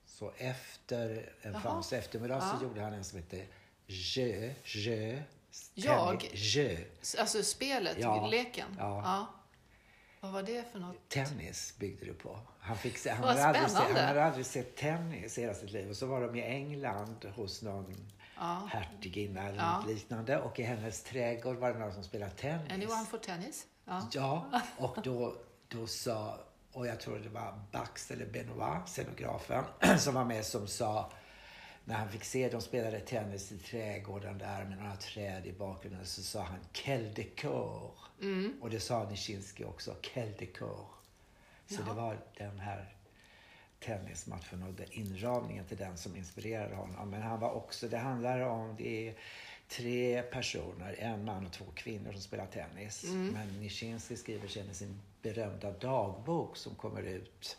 [0.07, 2.63] Så efter en fauns eftermiddag så Ja.
[2.63, 3.47] gjorde han en som heter
[3.87, 5.23] Je, Je,
[5.75, 6.21] Jag?
[6.21, 6.85] tennis, Je.
[7.19, 8.27] Alltså spelet, Ja.
[8.27, 8.77] leken?
[8.79, 9.27] Ja.
[10.25, 11.09] Vad var det för något?
[11.09, 12.39] Tennis byggde det på.
[12.61, 15.91] Han, fick han, hade aldrig han hade aldrig sett tennis i hela sitt liv.
[15.91, 17.97] Och så var de i England hos någon
[18.39, 18.69] Ja.
[18.73, 19.85] hertiginna eller Ja.
[19.87, 20.41] liknande.
[20.41, 22.73] Och i hennes trädgård var det någon som spelade tennis.
[22.73, 23.67] Anyone for tennis?
[23.85, 24.09] Ja.
[24.13, 24.47] Ja,
[24.79, 25.37] och då,
[25.69, 26.39] då sa,
[26.73, 29.65] och jag tror det var Bax eller Benoit, scenografen,
[29.99, 31.13] som var med som sa
[31.85, 36.07] När han fick se, de spelade tennis i trädgården där med några träd i bakgrunden,
[36.07, 37.91] så sa han quel décor.
[38.25, 38.59] Mm.
[38.63, 40.87] Och det sa Nischinski också, quel décor.
[41.67, 41.85] Så Ja.
[41.89, 42.97] det var den här
[43.81, 47.11] tennismatchen och den inramningen till den som inspirerade honom.
[47.11, 49.15] Men han var också, det handlar om, det är
[49.69, 53.05] tre personer, en man och två kvinnor som spelar tennis.
[53.05, 53.29] Mm.
[53.29, 57.57] Men Nischinski skriver sen i sin berömda dagbok som kommer ut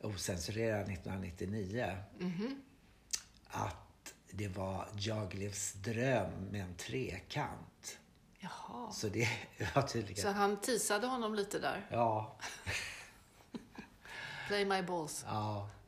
[0.00, 2.62] ocensurerad 1999 Mhm.
[3.46, 7.98] att det var Jaglivs dröm med en trekant.
[8.42, 8.92] Jaha.
[8.92, 9.28] Så det
[9.74, 10.22] var tydligen...
[10.22, 11.86] Så han tisade honom lite där.
[11.90, 12.36] Ja,
[14.48, 15.24] Play my balls.
[15.28, 15.68] ja.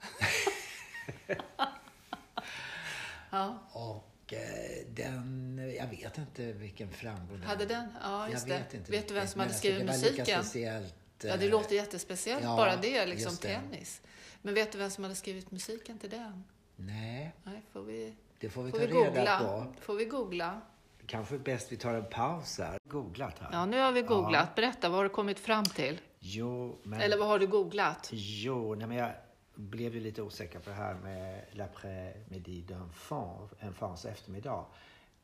[3.30, 3.58] Ja.
[3.72, 7.88] Och eh, den, jag vet inte vilken framgång den Hade den?
[8.02, 8.62] Ja, just jag det.
[8.62, 10.16] vet inte Vet du vem som hade alltså, skrivit det var musiken?
[10.26, 13.48] Lika speciellt, Ja, det eh, låter jättespeciellt ja, bara det, liksom det.
[13.48, 14.00] tennis.
[14.42, 16.44] Men vet du vem som hade skrivit musiken till den?
[16.76, 19.38] Nej, Nej, får vi, det får vi får ta vi reda googla?
[19.38, 19.74] på.
[19.80, 20.60] Får vi googla?
[21.06, 22.78] Kanske bäst vi tar en paus här.
[22.84, 23.48] Googlat här.
[23.52, 24.54] Ja, nu har vi googlat.
[24.54, 26.00] Berätta, vad har du kommit fram till?
[26.18, 27.00] Jo, men...
[27.00, 28.08] Eller vad har du googlat?
[28.12, 29.10] Jo, nej, men jag
[29.54, 34.66] blev ju lite osäker på det här med L'après-midi d'enfant, enfants eftermiddag.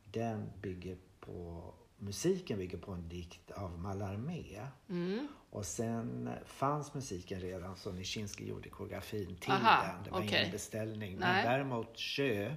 [0.04, 1.64] Den bygger på,
[1.98, 4.66] musiken bygger på en dikt av Mallarmé.
[4.88, 5.28] Mm.
[5.50, 10.04] Och sen fanns musiken redan så Nischinski gjorde koreografin till Aha, den.
[10.04, 10.38] Det var okej.
[10.40, 11.18] ingen beställning.
[11.18, 11.44] Nej.
[11.44, 12.54] Men däremot Sjö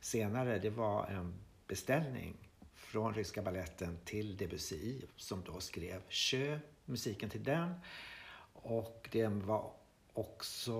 [0.00, 1.34] senare, det var en
[1.66, 2.36] beställning
[2.94, 7.74] från ryska balletten till Debussy som då skrev Sjö, musiken till den.
[8.52, 9.70] Och den var
[10.12, 10.72] också,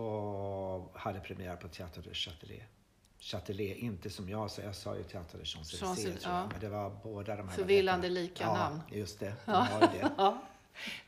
[0.94, 2.62] hade premiär på Théâtre de Châtelet.
[3.18, 6.48] Châtelet, inte som jag sa, jag sa ju Théâtre de Champs-Élysées ja.
[6.52, 8.80] Men det var båda de här Förvillande lika ja, namn.
[8.92, 9.34] just det.
[9.44, 10.12] De ju det.
[10.18, 10.42] Ja.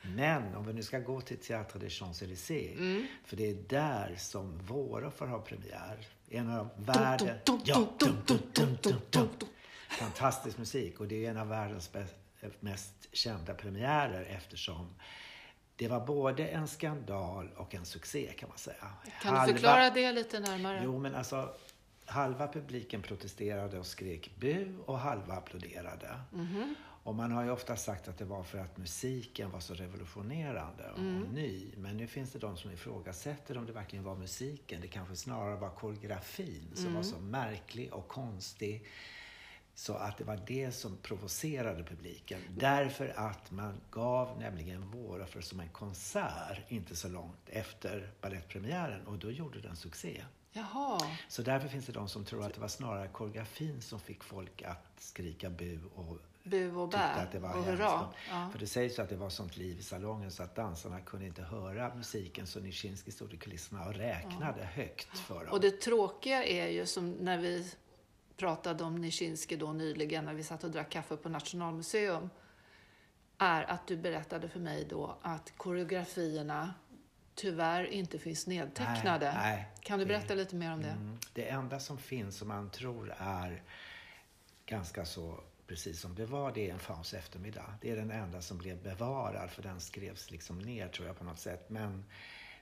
[0.03, 3.07] Men om vi nu ska gå till Théâtre des Champs-Élysées, Mm.
[3.25, 6.07] för det är där som Våroffer har premiär.
[6.29, 7.31] En av världens
[9.89, 11.91] fantastisk musik och det är en av världens
[12.61, 14.95] mest kända premiärer eftersom
[15.77, 18.77] det var både en skandal och en succé kan man säga.
[19.23, 19.47] Kan halva...
[19.47, 20.81] du förklara det lite närmare?
[20.85, 21.55] Jo, men alltså
[22.05, 26.21] halva publiken protesterade och skrek bu och halva applåderade.
[26.33, 26.75] Mm -hmm.
[27.07, 30.91] Och man har ju ofta sagt att det var för att musiken var så revolutionerande
[30.91, 31.23] och mm.
[31.23, 31.73] ny.
[31.77, 34.81] Men nu finns det de som ifrågasätter om det verkligen var musiken.
[34.81, 36.95] Det kanske snarare var koreografin som mm.
[36.95, 38.87] var så märklig och konstig
[39.79, 42.41] så att det var det som provocerade publiken.
[42.57, 49.19] Därför att man gav nämligen Våroffer som en konsert inte så långt efter ballettpremiären och
[49.19, 50.25] då gjorde den succé.
[50.53, 51.01] Jaha.
[51.29, 54.63] Så därför finns det de som tror att det var snarare koreografin som fick folk
[54.63, 58.09] att skrika bu och Bu och bä att det var och hurra.
[58.31, 58.49] Ja.
[58.53, 61.27] För det sägs ju att det var sånt liv i salongen så att dansarna kunde
[61.27, 65.53] inte höra musiken så Nischinski stod i kulisserna och räknade högt för dem.
[65.53, 67.73] Och det tråkiga är ju som när vi
[68.37, 72.31] pratade om Nischinski då nyligen när vi satt och drack kaffe på Nationalmuseum
[73.39, 76.75] är att du berättade för mig då att koreografierna
[77.35, 79.33] tyvärr inte finns nedtecknade.
[79.33, 79.69] Nej, nej.
[79.81, 80.89] kan du Det- berätta lite mer om det?
[80.89, 81.19] Mm.
[81.33, 83.63] Det enda som finns som man tror är
[84.67, 87.75] ganska så precis som det var, det är en Faust eftermiddag.
[87.81, 91.25] Det är den enda som blev bevarad för den skrevs liksom ner tror jag på
[91.25, 91.71] något sätt.
[91.71, 92.05] Men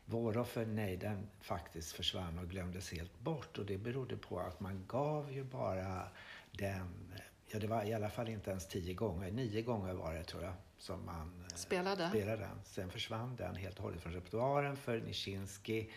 [0.06, 3.58] Våroffer, nej, den faktiskt försvann och glömdes helt bort.
[3.58, 6.08] Och det berodde på att man gav ju bara
[6.52, 7.14] den,
[7.46, 10.42] ja det var i alla fall inte ens tio gånger, nio gånger var det tror
[10.42, 12.08] jag som man eh, Spelade?
[12.08, 12.60] spelade den.
[12.64, 15.90] Sen försvann den helt och hållet från repertoaren för Nischinski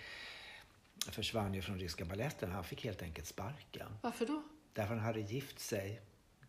[1.12, 2.52] försvann ju från ryska balletten.
[2.52, 3.88] Han fick helt enkelt sparken.
[4.02, 4.44] Varför då?
[4.74, 6.02] Därför han hade gift sig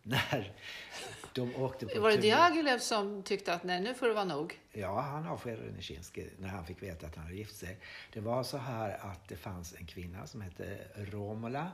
[0.09, 0.53] när
[1.33, 2.17] de åkte på Var det.
[2.17, 4.59] Diaghilev som tyckte att nej, nu får det vara nog?
[4.71, 7.79] Ja, han avskedade Nischinski när han fick veta att han hade gift sig.
[8.13, 11.71] Det var så här att det fanns en kvinna som hette Romola.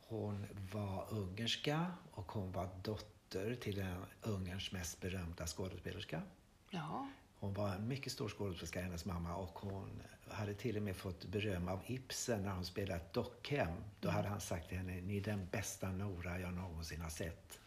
[0.00, 6.22] Hon var ungerska och hon var dotter till en Ungerns mest berömda skådespelerska.
[6.70, 7.08] Ja.
[7.40, 11.24] Hon var en mycket stor skådespelerska, hennes mamma, och hon hade till och med fått
[11.24, 13.72] beröm av Ibsen när hon spelade ett dockhem.
[14.00, 17.58] Då hade han sagt till henne, ni är den bästa Nora jag någonsin har sett.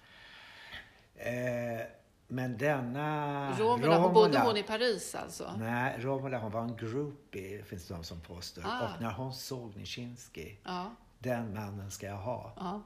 [1.15, 1.86] Eh,
[2.28, 5.54] men denna Romola, hon bodde hon i Paris alltså?
[5.58, 8.63] Nej, Romola hon var en groupie, finns det de som påstår.
[8.65, 8.82] Ah.
[8.95, 10.95] Och när hon såg Nischinski, Ja.
[11.19, 12.54] den mannen ska jag ha.
[12.56, 12.82] ja.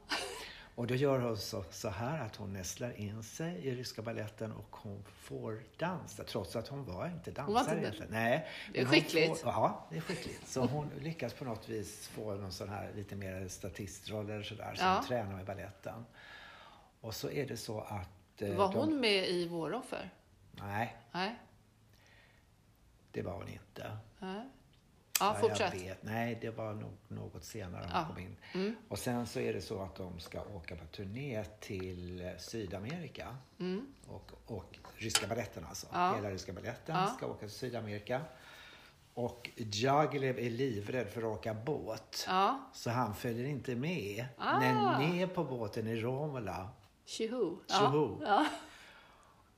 [0.76, 4.52] Och då gör hon så, så här att hon nästlar in sig i ryska balletten
[4.52, 8.12] och hon får dansa trots att hon var inte dansare var inte egentligen.
[8.12, 8.48] Nej.
[8.74, 9.42] Det är hon skickligt.
[9.42, 10.48] Får, ja, det är skickligt.
[10.48, 14.74] Så hon lyckas på något vis få någon sån här lite mer statistroll eller sådär
[14.76, 15.04] som Ja.
[15.08, 16.06] tränar med balletten.
[17.02, 18.42] Och så är det så att...
[18.42, 20.10] eh, Var de- hon med i Våroffer?
[20.52, 21.36] Nej, Nej.
[23.12, 23.98] det var hon inte.
[24.20, 24.50] Nej.
[25.20, 25.74] Ja, fortsätt.
[25.74, 26.04] Jag vet.
[26.04, 28.06] Nej, det var nog något senare hon Ja.
[28.08, 28.38] kom in.
[28.54, 28.76] Mm.
[28.90, 33.38] Och sen så är det så att de ska åka på turné till Sydamerika.
[34.08, 35.88] Och, och ryska baletten alltså.
[35.94, 36.02] Mm.
[36.02, 36.16] Ja.
[36.16, 37.08] Hela ryska baletten Ja.
[37.18, 38.22] ska åka till Sydamerika.
[39.14, 42.28] Och Jagilev är livrädd för att åka båt.
[42.74, 44.26] Så han följer inte med.
[44.38, 44.60] Ah.
[44.60, 46.70] Men med på båten i Romola.
[47.06, 47.58] tjoho.
[47.68, 48.22] Tjoho.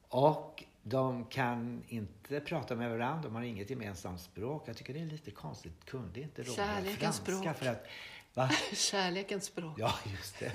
[0.09, 4.63] Och de kan inte prata med varandra, de har inget gemensamt språk.
[4.65, 5.85] Jag tycker det är lite konstigt.
[5.85, 7.53] Kunde inte Kärlekens franska?
[7.53, 7.57] språk.
[7.57, 7.87] För att,
[8.33, 8.49] va?
[8.73, 9.75] Kärlekens språk.
[9.79, 10.51] Ja, just det.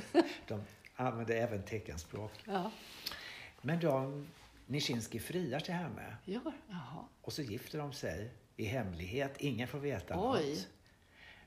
[0.48, 0.60] De
[0.96, 2.32] använde även teckenspråk.
[2.44, 2.70] Ja.
[3.60, 4.26] Men de,
[4.66, 6.16] Nischinski friar till henne.
[6.24, 7.04] Jaha.
[7.22, 9.34] Och så gifter de sig i hemlighet.
[9.38, 10.50] Ingen får veta Oj.
[10.50, 10.68] något.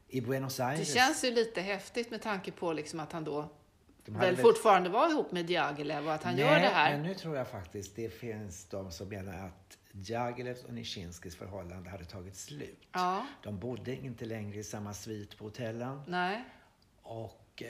[0.07, 0.93] I Buenos Det Aires.
[0.93, 3.49] känns ju lite häftigt med tanke på liksom att han då
[4.05, 6.91] de väl fortfarande var ihop med Diaghilev och att han Nej, gör det här.
[6.91, 11.89] men nu tror jag faktiskt det finns de som menar att Jagilevs och Nischinskis förhållande
[11.89, 12.87] hade tagit slut.
[12.91, 16.01] Ja, De bodde inte längre i samma svit på hotellen.
[16.07, 16.43] nej.
[17.01, 17.69] Och eh,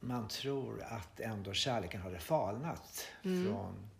[0.00, 3.44] man tror att ändå kärleken hade falnat Mm.
[3.46, 3.90] från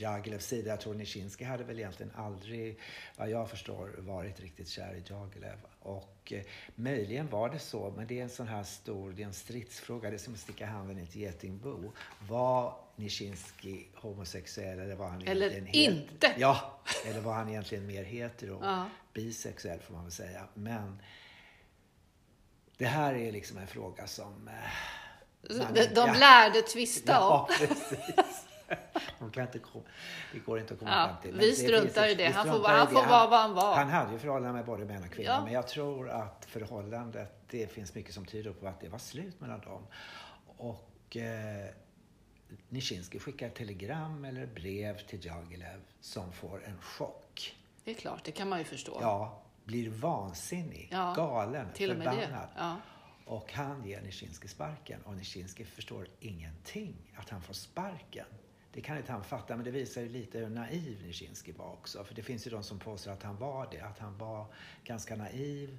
[0.00, 0.70] Jagilevs sida.
[0.70, 2.78] Jag tror Nischinski hade väl egentligen aldrig,
[3.16, 5.56] vad jag förstår, varit riktigt kär i Jagilev.
[5.80, 6.42] Och eh,
[6.74, 10.10] möjligen var det så, men det är en sån här stor, det är en stridsfråga.
[10.10, 11.92] Det är som att sticka handen i ett getingbo.
[12.28, 16.34] Var Nischinski homosexuell eller var han Eller egentligen het- inte.
[16.38, 18.58] Ja, eller var han egentligen mer hetero?
[18.62, 18.86] Ja.
[19.14, 20.44] Bisexuell får man väl säga.
[20.54, 20.98] Men
[22.76, 24.48] det här är liksom en fråga som...
[24.48, 26.14] eh, man- De, de ja.
[26.14, 27.66] lärde tvista Ja, om.
[27.66, 28.44] precis.
[29.20, 29.84] De kan inte komma,
[30.32, 31.38] det går inte att komma Ja, fram till.
[31.38, 32.26] vi det struntar i det.
[32.26, 33.74] vi Han får han får vara vad han var.
[33.76, 35.30] Han hade ju förhållanden med både män och kvinnor.
[35.30, 35.44] Ja.
[35.44, 39.40] Men jag tror att förhållandet, det finns mycket som tyder på att det var slut
[39.40, 39.86] mellan dem.
[40.56, 41.70] Och eh,
[42.68, 47.56] Nischinski skickar telegram eller brev till Jagilev som får en chock.
[47.84, 48.98] Det är klart, det kan man ju förstå.
[49.00, 52.48] Ja, blir vansinnig, Ja, galen, Till förbannad.
[52.56, 52.76] Ja.
[53.24, 58.26] Och han ger Nischinski sparken och Nischinski förstår ingenting att han får sparken.
[58.72, 62.04] Det kan inte han fatta, men det visar ju lite hur naiv Nischinski var också.
[62.04, 64.46] För det finns ju de som påstår att han var det, att han var
[64.84, 65.78] ganska naiv.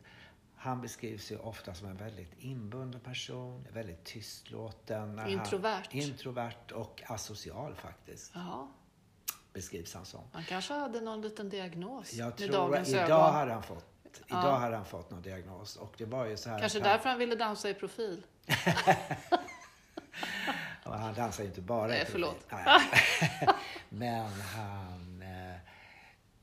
[0.56, 5.30] Han beskrivs ju ofta som en väldigt inbunden person, väldigt tystlåten.
[5.30, 5.88] Introvert.
[5.91, 8.67] Han, introvert och asocial faktiskt, Jaha.
[9.54, 10.23] beskrivs han som.
[10.32, 13.34] Han kanske hade någon liten diagnos Jag med tror dagens idag ögon.
[13.34, 13.86] hade han fått
[14.27, 17.10] Idag hade han fått någon diagnos och det var ju så här Kanske han, därför
[17.10, 18.23] han ville dansa i profil.
[20.91, 22.45] Ja, han dansar ju inte bara Nej, förlåt.
[23.89, 25.60] Men han eh,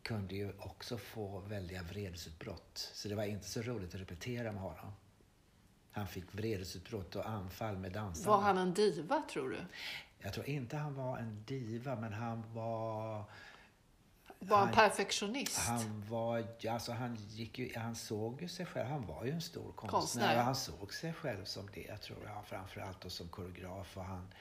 [0.03, 2.91] kunde ju också få väldiga vredesutbrott.
[2.95, 4.93] Så det var inte så roligt att repetera med honom.
[5.93, 8.37] Han fick vredesutbrott och anfall med dansarna.
[8.37, 9.59] Var han en diva, tror du?
[10.19, 13.25] Jag tror inte han var en diva, men han var...
[14.39, 15.59] Var han perfektionist?
[15.59, 19.41] Han var alltså han gick ju, han såg ju sig själv, han var ju en
[19.41, 20.01] stor konstnär.
[20.01, 20.37] Konstnär.
[20.37, 23.97] Och han såg sig själv som det, tror jag, framförallt och som koreograf.
[23.97, 24.35] Och han,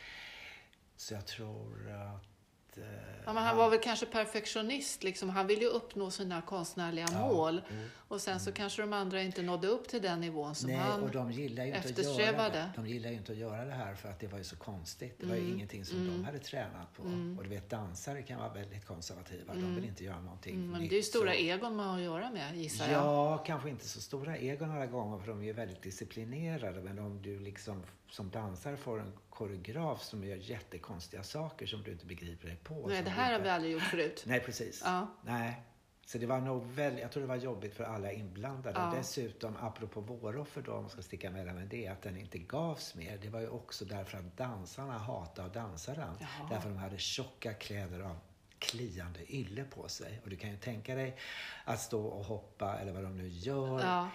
[0.95, 2.36] så jag tror att...
[2.77, 2.83] eh,
[3.25, 5.03] Ja, men han var väl kanske perfektionist.
[5.03, 5.29] Liksom.
[5.29, 7.61] Han ville ju uppnå sina konstnärliga Ja, mål.
[7.71, 7.87] mm.
[8.07, 11.03] Och sen så kanske de andra inte nådde upp till den nivån som Nej, han...
[11.03, 12.49] och de gillar ju inte att göra eftersträvade.
[12.57, 12.71] det.
[12.75, 15.15] De gillar ju inte att göra det här för att det var ju så konstigt.
[15.19, 15.47] Det var Mm.
[15.47, 17.03] ju ingenting som de hade tränat på.
[17.37, 19.53] Och du vet, dansare kan vara väldigt konservativa.
[19.53, 20.89] De vill inte göra någonting Mm, men nytt.
[20.89, 23.03] det är ju stora så- egon man har att göra med, gissar jag.
[23.03, 26.81] Ja, kanske inte så stora egon alla gånger för de är ju väldigt disciplinerade.
[26.81, 31.91] Men om du liksom som dansare får en koreograf som gör jättekonstiga saker som du
[31.91, 32.87] inte begriper dig på.
[32.87, 34.23] Nej, det här har inte- vi aldrig gjort förut.
[34.27, 34.81] Nej, precis.
[34.85, 35.07] Ja.
[35.23, 35.61] Nej.
[36.05, 38.79] Så det var nog väldigt, jag tror det var jobbigt för alla inblandade.
[38.79, 38.93] Ja.
[38.97, 42.95] Dessutom, apropå våroffer då, om man ska sticka mellan med det, att den inte gavs
[42.95, 43.17] mer.
[43.21, 46.17] Det var ju också därför att dansarna hatade att dansa den.
[46.19, 46.47] Jaha.
[46.49, 48.17] Därför de hade tjocka kläder av
[48.59, 50.21] kliande ylle på sig.
[50.23, 51.17] Och du kan ju tänka dig
[51.65, 54.09] att stå och hoppa, eller vad de nu gör, Ja,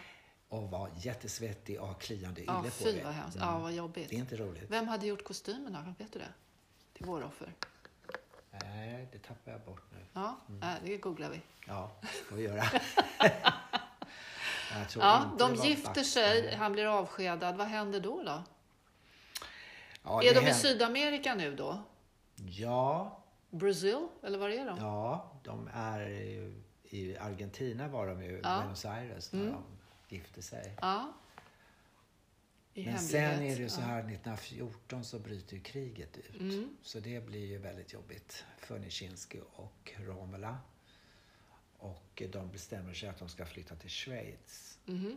[0.52, 3.04] och vara jättesvettig och kliande ylle ja på fy dig.
[3.04, 3.36] vad hemskt.
[3.36, 3.48] Mm.
[3.48, 4.10] Ja, vad jobbigt.
[4.10, 4.64] Det är inte roligt.
[4.70, 5.94] Vem hade gjort kostymerna?
[5.98, 6.28] Vet du det?
[6.92, 7.52] Till våroffer?
[8.62, 9.98] Nej, det tappar jag bort nu.
[10.12, 10.78] Ja, Mm.
[10.84, 11.40] det googlar vi.
[11.66, 11.90] Ja,
[12.28, 12.64] får vi göra.
[14.98, 17.56] Ja, det de var gifter sig, han blir avskedad.
[17.56, 18.22] Vad händer då?
[18.22, 18.42] då?
[20.02, 21.82] Ja, är det de i Sydamerika nu då?
[22.36, 23.18] Ja,
[23.50, 24.78] Brasil, eller var är de?
[24.78, 26.00] ja, de är
[26.84, 28.58] i Argentina var de ju, Ja.
[28.60, 29.46] Buenos Aires, Mm.
[29.52, 29.62] de
[30.12, 30.76] gifte sig.
[30.80, 31.12] Ja.
[32.74, 33.10] I Men hemlighet.
[33.10, 36.40] sen är det ju så här, 1914 så bryter ju kriget ut.
[36.40, 36.76] Mm.
[36.82, 40.58] Så det blir ju väldigt jobbigt för Nischinski och Romola.
[41.78, 44.78] Och de bestämmer sig att de ska flytta till Schweiz.
[44.84, 45.16] Mhm.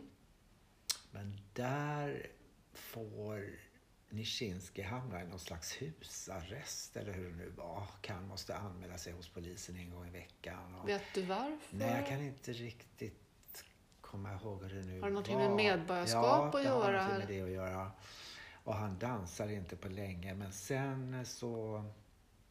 [1.10, 2.26] Men där
[2.72, 3.58] får
[4.10, 7.88] Nischinski hamna i någon slags husarrest eller hur det nu var.
[8.08, 10.74] Han måste anmäla sig hos polisen en gång i veckan.
[10.74, 10.88] Och...
[10.88, 11.76] Vet du varför?
[11.76, 13.25] Nej, jag kan inte riktigt
[14.10, 15.48] komma ihåg hur det nu Har det någonting var.
[15.48, 17.02] med medborgarskap ja, att det har göra?
[17.08, 17.90] någonting med det att göra.
[18.64, 21.84] Och han dansar inte på länge, men sen så...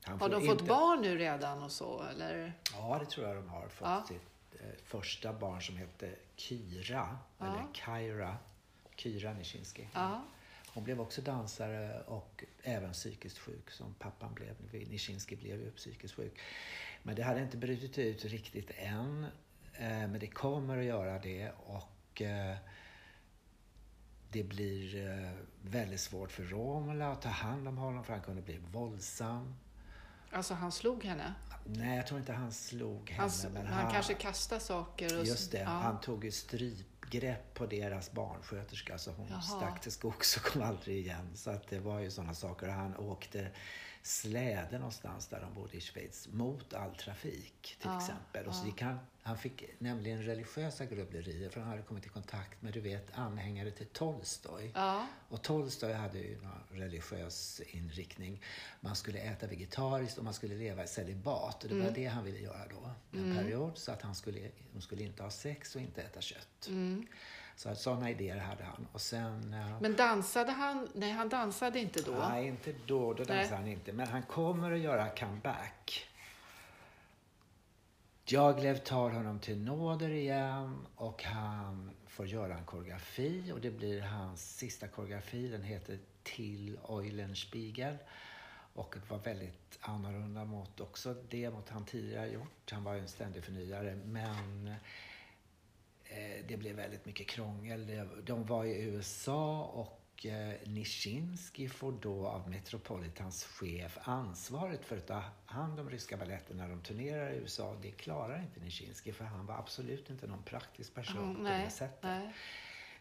[0.05, 2.53] Har de fått inte- barn nu redan och så eller?
[2.73, 3.87] Ja, det tror jag de har fått.
[3.87, 4.03] Ja.
[4.07, 7.45] Sitt eh, första barn som hette Kyra, Ja.
[7.45, 8.37] eller Kyra.
[8.95, 9.87] Kyra Nischinski.
[9.93, 10.21] Ja.
[10.73, 14.55] Hon blev också dansare och även psykiskt sjuk som pappan blev.
[14.89, 16.39] Nischinski blev ju psykiskt sjuk.
[17.03, 19.25] Men det hade inte brutit ut riktigt än.
[19.79, 22.55] Eh, Men det kommer att göra det och eh,
[24.31, 28.41] det blir eh, väldigt svårt för Romola att ta hand om honom för han kunde
[28.41, 29.55] bli våldsam.
[30.31, 31.33] Alltså han slog henne?
[31.65, 33.31] Nej, jag tror inte han slog henne.
[33.43, 35.19] Han, men han, kanske kastade saker?
[35.19, 35.65] Och, Just det, Ja.
[35.69, 39.41] han tog ju strypgrepp på deras barnsköterska så hon Jaha.
[39.41, 41.31] stack till skogs och kom aldrig igen.
[41.35, 42.67] Så att det var ju sådana saker.
[42.67, 43.47] Och han åkte
[44.07, 48.45] släde någonstans där de bodde i Schweiz mot all trafik till Ja, exempel.
[48.47, 52.61] Och så gick han, han fick nämligen religiösa grubblerier för han hade kommit i kontakt
[52.61, 54.71] med, du vet, anhängare till Tolstoj.
[54.75, 55.07] Ja.
[55.29, 58.41] Och Tolstoj hade ju någon religiös inriktning.
[58.81, 61.63] Man skulle äta vegetariskt och man skulle leva i celibat.
[61.63, 61.87] Och det Mm.
[61.87, 63.77] var det han ville göra då, en period.
[63.77, 66.69] Så att han skulle, de skulle inte ha sex och inte äta kött.
[67.55, 68.87] Så sådana idéer hade han.
[68.91, 69.53] Och sen...
[69.53, 69.81] eh.
[69.81, 70.87] Men dansade han?
[70.93, 72.11] Nej, han dansade inte då.
[72.11, 73.13] Nej, inte då.
[73.13, 73.47] Då dansar Nej.
[73.49, 73.93] han inte.
[73.93, 76.07] Men han kommer att göra comeback.
[78.27, 84.01] Jaglev tar honom till nåder igen och han får göra en koreografi och det blir
[84.01, 85.47] hans sista koreografi.
[85.47, 87.97] Den heter Till Eulenspiegel
[88.73, 92.71] och det var väldigt annorlunda mot också det mot han tidigare gjort.
[92.71, 94.75] Han var ju en ständig förnyare men
[96.47, 98.07] det blev väldigt mycket krångel.
[98.23, 105.07] De var i USA och eh, Nischinski får då av Metropolitans chef ansvaret för att
[105.07, 107.75] ta hand om ryska balletten när de turnerar i USA.
[107.81, 111.65] Det klarar inte Nischinski för han var absolut inte någon praktisk person Mm, på nej,
[111.65, 112.03] det sättet.
[112.03, 112.33] nej,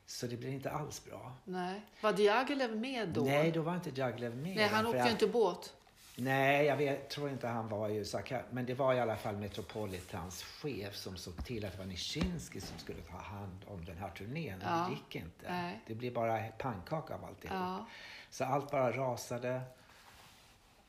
[0.06, 1.36] Så det blir inte alls bra.
[1.44, 1.82] nej.
[2.00, 3.24] Var Diaghilev med då?
[3.24, 4.56] Nej, då var inte Jaglev med.
[4.56, 5.74] Nej, han åkte ju inte båt.
[6.16, 8.20] Nej, jag vet, tror inte han var i USA.
[8.50, 12.60] Men det var i alla fall Metropolitans chef som såg till att det var Nischinski
[12.60, 14.60] som skulle ta hand om den här turnén.
[14.64, 14.86] Ja.
[14.88, 15.52] Det gick inte.
[15.52, 15.80] Nej.
[15.86, 17.56] Det blev bara pannkaka av alltihop.
[17.56, 17.86] Ja.
[18.30, 19.60] Så allt bara rasade.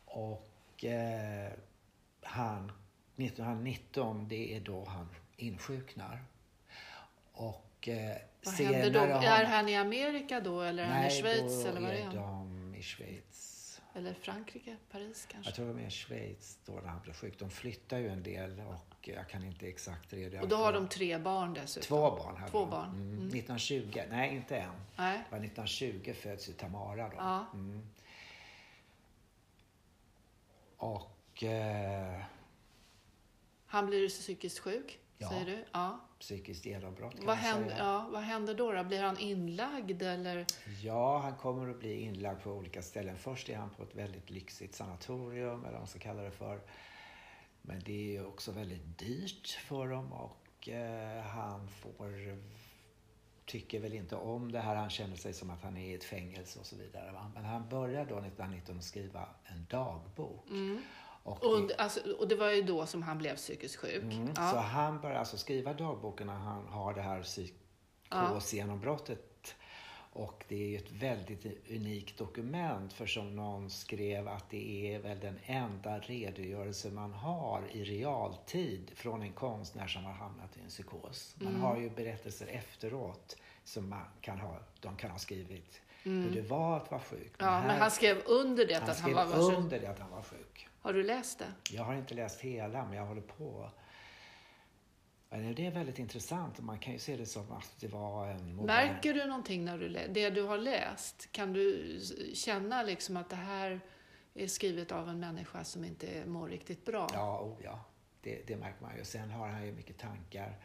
[0.05, 1.51] Och eh,
[2.21, 2.71] han,
[3.17, 6.23] 1919, det är då han insjuknar.
[7.33, 8.99] Och eh, Vad senare då?
[8.99, 11.93] har- Är han i Amerika då eller är han i Nej, Schweiz eller var är
[11.93, 12.15] är han?
[12.15, 13.44] de i Schweiz.
[13.95, 14.77] Eller Frankrike?
[14.91, 15.49] Paris kanske?
[15.49, 17.39] Jag tror de är i Schweiz då när han blev sjuk.
[17.39, 20.87] De flyttar ju en del och jag kan inte exakt redogöra Och då har de
[20.87, 21.87] tre barn dessutom?
[21.87, 22.69] Två barn Två de.
[22.69, 22.89] barn.
[22.89, 23.01] Mm.
[23.13, 23.27] Mm.
[23.27, 24.71] 1920, nej inte än.
[24.95, 25.17] Nej.
[25.29, 27.15] Det var 1920 föds ju Tamara då.
[27.17, 27.45] Ja.
[27.53, 27.81] Mm.
[30.77, 32.21] Och eh,
[33.65, 35.29] Han blir psykiskt sjuk, Ja.
[35.29, 35.65] säger du?
[35.71, 35.99] Ja.
[36.19, 37.83] psykiskt genombrott kan Vad man händer, säga.
[37.83, 38.83] ja, vad händer då, då?
[38.83, 40.45] Blir han inlagd eller?
[40.83, 43.17] Ja, han kommer att bli inlagd på olika ställen.
[43.17, 46.61] Först är han på ett väldigt lyxigt sanatorium, eller vad man ska kalla det för.
[47.61, 52.37] Men det är också väldigt dyrt för dem och eh, han får
[53.45, 54.75] tycker väl inte om det här.
[54.75, 57.11] Han känner sig som att han är i ett fängelse och så vidare.
[57.11, 57.31] Va?
[57.35, 60.45] Men han börjar då 1919 skriva en dagbok.
[61.25, 64.03] Och det- Och, alltså, och det var ju då som han blev psykiskt sjuk.
[64.03, 64.51] Mm, Ja.
[64.51, 69.55] Så han börjar alltså skriva dagboken när han har det här psykosgenombrottet.
[70.13, 74.99] Och det är ju ett väldigt unikt dokument för som någon skrev att det är
[74.99, 80.61] väl den enda redogörelse man har i realtid från en konstnär som har hamnat i
[80.61, 81.35] en psykos.
[81.39, 86.41] Man har ju berättelser efteråt som man kan ha, de kan ha skrivit hur det
[86.41, 87.33] var att vara sjuk.
[87.37, 89.57] ja, men här- han skrev under det han att han var, var sjuk.
[89.57, 90.67] under det att han var sjuk.
[90.81, 91.73] Har du läst det?
[91.75, 93.69] Jag har inte läst hela, men jag håller på.
[95.29, 96.59] Men Det är väldigt intressant.
[96.59, 98.65] Man kan ju se det som att det var en modern...
[98.65, 100.13] Märker du någonting när du läser?
[100.13, 101.99] Det du har läst, kan du
[102.33, 103.79] känna liksom att det här
[104.33, 107.07] är skrivet av en människa som inte mår riktigt bra?
[107.13, 107.79] Ja, oh ja.
[108.21, 109.03] Det, det märker man ju.
[109.03, 110.55] Sen har han ju mycket tankar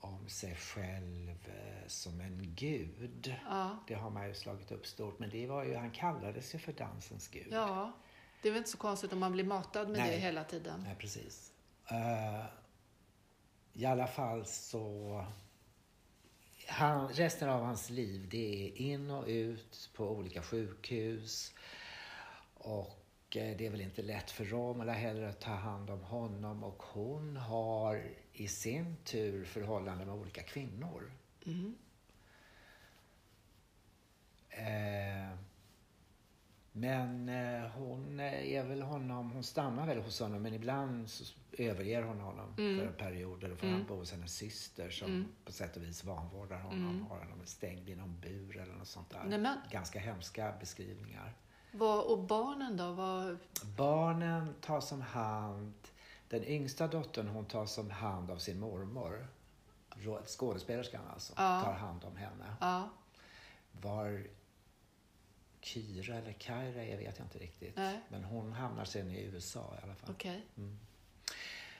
[0.00, 3.34] om sig själv eh, som en gud.
[3.48, 3.78] Ja.
[3.86, 5.18] Det har man ju slagit upp stort.
[5.18, 7.48] Men det var ju, han kallades ju för dansens gud.
[7.50, 7.92] Ja,
[8.42, 10.10] det är väl inte så konstigt om man blir matad med Nej.
[10.10, 10.82] det hela tiden.
[10.86, 11.52] Nej, precis.
[11.90, 12.44] Eh,
[13.72, 15.24] I alla fall så...
[16.68, 21.54] Han, resten av hans liv det är in och ut på olika sjukhus.
[22.54, 26.64] Och eh, det är väl inte lätt för Romola heller att ta hand om honom.
[26.64, 31.12] Och hon har i sin tur förhållande med olika kvinnor.
[31.46, 31.74] Mm.
[34.50, 35.36] Eh,
[36.72, 42.02] Men eh, hon är väl honom, hon stannar väl hos honom men ibland så överger
[42.02, 42.78] hon honom Mm.
[42.78, 43.48] för perioder.
[43.48, 47.06] Då får han bo hos hennes syster som på sätt och vis vanvårdar honom.
[47.10, 49.20] Har honom stängd i någon bur eller något sånt där.
[49.24, 49.42] Mm.
[49.42, 51.32] Nej, Ganska hemska beskrivningar.
[51.72, 52.92] Vad, och barnen då?
[52.92, 53.38] Vad,
[53.76, 55.74] Barnen tas om hand.
[56.30, 59.26] Den yngsta dottern hon tas om hand av sin mormor.
[60.26, 61.32] Skådespelerskan alltså.
[61.36, 61.62] Ja.
[61.64, 62.56] Tar hand om henne.
[62.60, 62.88] ja,
[63.72, 64.26] Var
[65.60, 67.76] Kyra eller Kaira är vet jag inte riktigt.
[67.76, 68.00] Nej.
[68.08, 70.10] Men hon hamnar sen i USA i alla fall.
[70.10, 70.46] okej.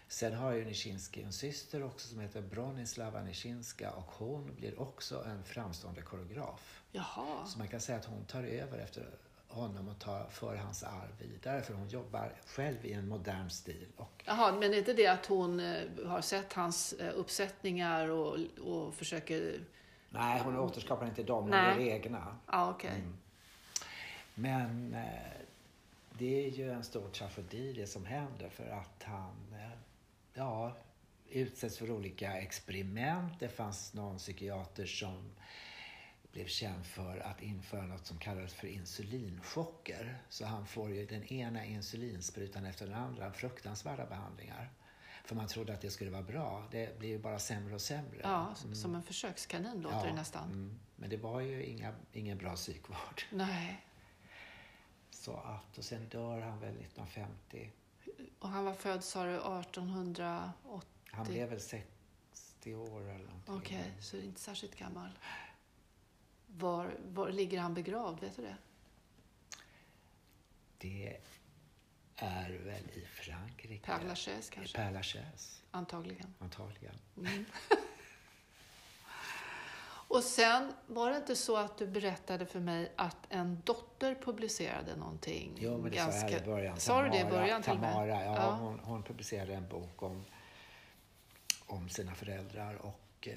[0.09, 5.25] Sen har ju Nischinski en syster också som heter Bronislava Nischinska och hon blir också
[5.25, 6.83] en framstående koreograf.
[6.93, 7.47] Jaha.
[7.47, 9.19] Så man kan säga att hon tar över efter
[9.51, 13.87] honom och tar för hans arv vidare för hon jobbar själv i en modern stil.
[13.97, 18.39] Och, Jaha, men är inte det att hon eh, har sett hans eh, uppsättningar och,
[18.61, 19.61] och försöker...
[20.11, 22.37] nej, hon återskapar inte dem, hon gör egna.
[22.47, 22.91] Ja, okej.
[22.91, 23.17] Mm.
[24.35, 25.41] Men eh,
[26.19, 29.55] det är ju en stor tragedi det som händer för att han
[30.35, 30.77] ja,
[31.31, 33.33] utsätts för olika experiment.
[33.41, 35.31] Det fanns någon psykiater som
[36.33, 40.19] blev känd för att införa något som kallades för insulinchocker.
[40.29, 44.71] Så han får ju den ena insulinsprutan efter den andra, fruktansvärda behandlingar.
[45.25, 46.69] För man trodde att det skulle vara bra.
[46.71, 48.21] Det blir ju bara sämre och sämre.
[48.23, 50.45] Ja, som- som en försökskanin låter det nästan.
[50.53, 50.79] mm.
[50.97, 53.23] Men det var ju inga, ingen bra psykvård.
[53.31, 53.85] Nej.
[55.11, 57.71] Så att, och sen dör han väl 1950.
[58.39, 60.89] Och han var född, sa du, 1880?
[61.11, 63.55] Han blev väl 60 år eller någonting.
[63.57, 65.09] Okej, så är inte särskilt gammal.
[66.57, 68.21] Var, var ligger han begravd?
[68.21, 68.57] Vet du det?
[70.79, 71.21] Det
[72.17, 73.93] är väl i Frankrike.
[73.93, 74.79] Père Lachaise kanske?
[74.79, 76.35] Père Lachaise, Antagligen.
[76.39, 76.95] antagligen.
[80.11, 84.97] Och sen var det inte så att du berättade för mig att en dotter publicerade
[84.97, 85.59] någonting?
[85.61, 86.81] Jo, men det sa jag i början.
[86.81, 87.73] Sa du det i början till?
[87.73, 88.51] Tamara, ja, Ja.
[88.53, 90.25] Hon, hon publicerade en bok om,
[91.67, 93.35] om sina föräldrar och eh,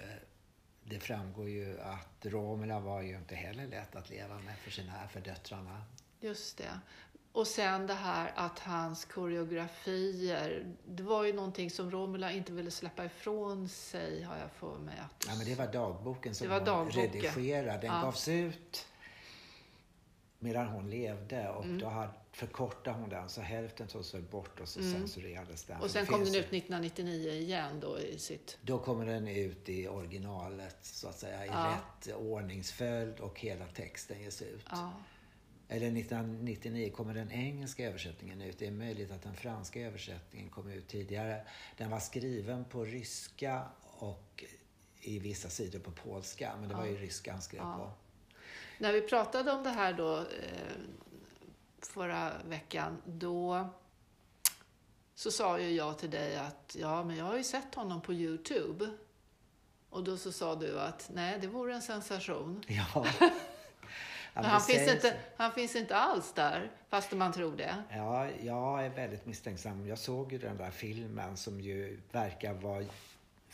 [0.84, 5.08] det framgår ju att Romela var ju inte heller lätt att leva med för sina
[5.08, 5.84] för döttrarna.
[6.20, 6.80] Just det.
[7.32, 12.72] Och sen det här att hans koreografier, det var ju någonting som Romula inte ville
[12.72, 14.96] släppa ifrån sig, har jag för mig.
[15.06, 15.26] Att...
[15.28, 17.02] Ja, men det var dagboken som Det var hon dagboken.
[17.02, 17.78] redigerade.
[17.88, 18.02] Den Ja.
[18.02, 18.88] gavs ut
[20.44, 21.80] medan hon levde och Mm.
[21.80, 25.76] då hade, förkortade hon den så hälften togs väl bort och så censurerades den.
[25.76, 25.84] Mm.
[25.86, 28.58] Och sen kom den ut ju- 1999 igen då i sitt...
[28.62, 31.78] Då kommer den ut i originalet så att säga i Ja.
[31.78, 34.66] rätt ordningsföljd och hela texten ges ut.
[34.72, 34.92] Ja.
[35.68, 38.60] Eller 1999 kommer den engelska översättningen ut.
[38.60, 41.42] Det är möjligt att den franska översättningen kom ut tidigare.
[41.78, 44.44] Den var skriven på ryska och
[45.02, 46.54] i vissa sidor på polska.
[46.60, 47.76] Men det var ju ryska han skrev Ja.
[47.78, 47.92] på.
[48.78, 50.24] När vi pratade om det här då eh,
[51.82, 53.70] förra veckan, då
[55.16, 58.14] så sa ju jag till dig att ja, men jag har ju sett honom på
[58.14, 58.90] Youtube.
[59.90, 62.64] Och då så sa du att nej, det vore en sensation.
[62.68, 63.06] Ja.
[64.36, 67.84] Men han, finns inte, han finns inte alls där, fast man tror det.
[67.90, 69.88] Ja, jag är väldigt misstänksam.
[69.88, 72.84] Jag såg ju den där filmen som ju verkar vara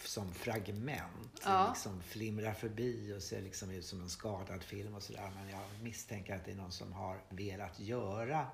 [0.07, 1.41] som fragment.
[1.45, 1.67] Ja.
[1.69, 5.31] Liksom flimrar förbi och ser liksom ut som en skadad film och sådär.
[5.35, 8.47] Men jag misstänker att det är någon som har velat göra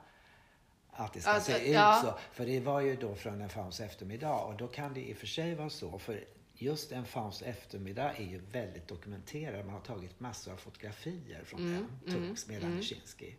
[0.91, 2.02] att det ska Alltså, se ut ja.
[2.04, 2.20] så.
[2.34, 5.18] För det var ju då från en Fauns eftermiddag och då kan det i och
[5.18, 6.00] för sig vara så.
[6.00, 6.24] För
[6.54, 9.66] just en Fauns eftermiddag är ju väldigt dokumenterad.
[9.66, 12.28] Man har tagit massor av fotografier från Mm, den.
[12.30, 13.36] Togs medan Nischinski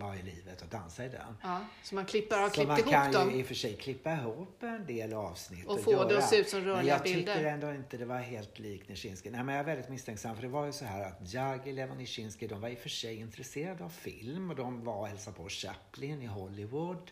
[0.00, 1.36] var i livet och dansade i den.
[1.42, 3.30] Ja, så man klipper, har Så klippt man ihop kan dem.
[3.30, 6.18] ju i och för sig klippa ihop en del avsnitt Och och, få det göra.
[6.24, 7.34] att se ut som Men rörliga jag bilder.
[7.34, 9.30] tycker ändå inte det var helt likt Nischinski.
[9.30, 11.96] Nej, men jag är väldigt misstänksam för det var ju så här att Jagilev och
[11.96, 15.36] Nischinski de var i och för sig intresserade av film och de var och hälsade
[15.36, 17.10] på Chaplin i Hollywood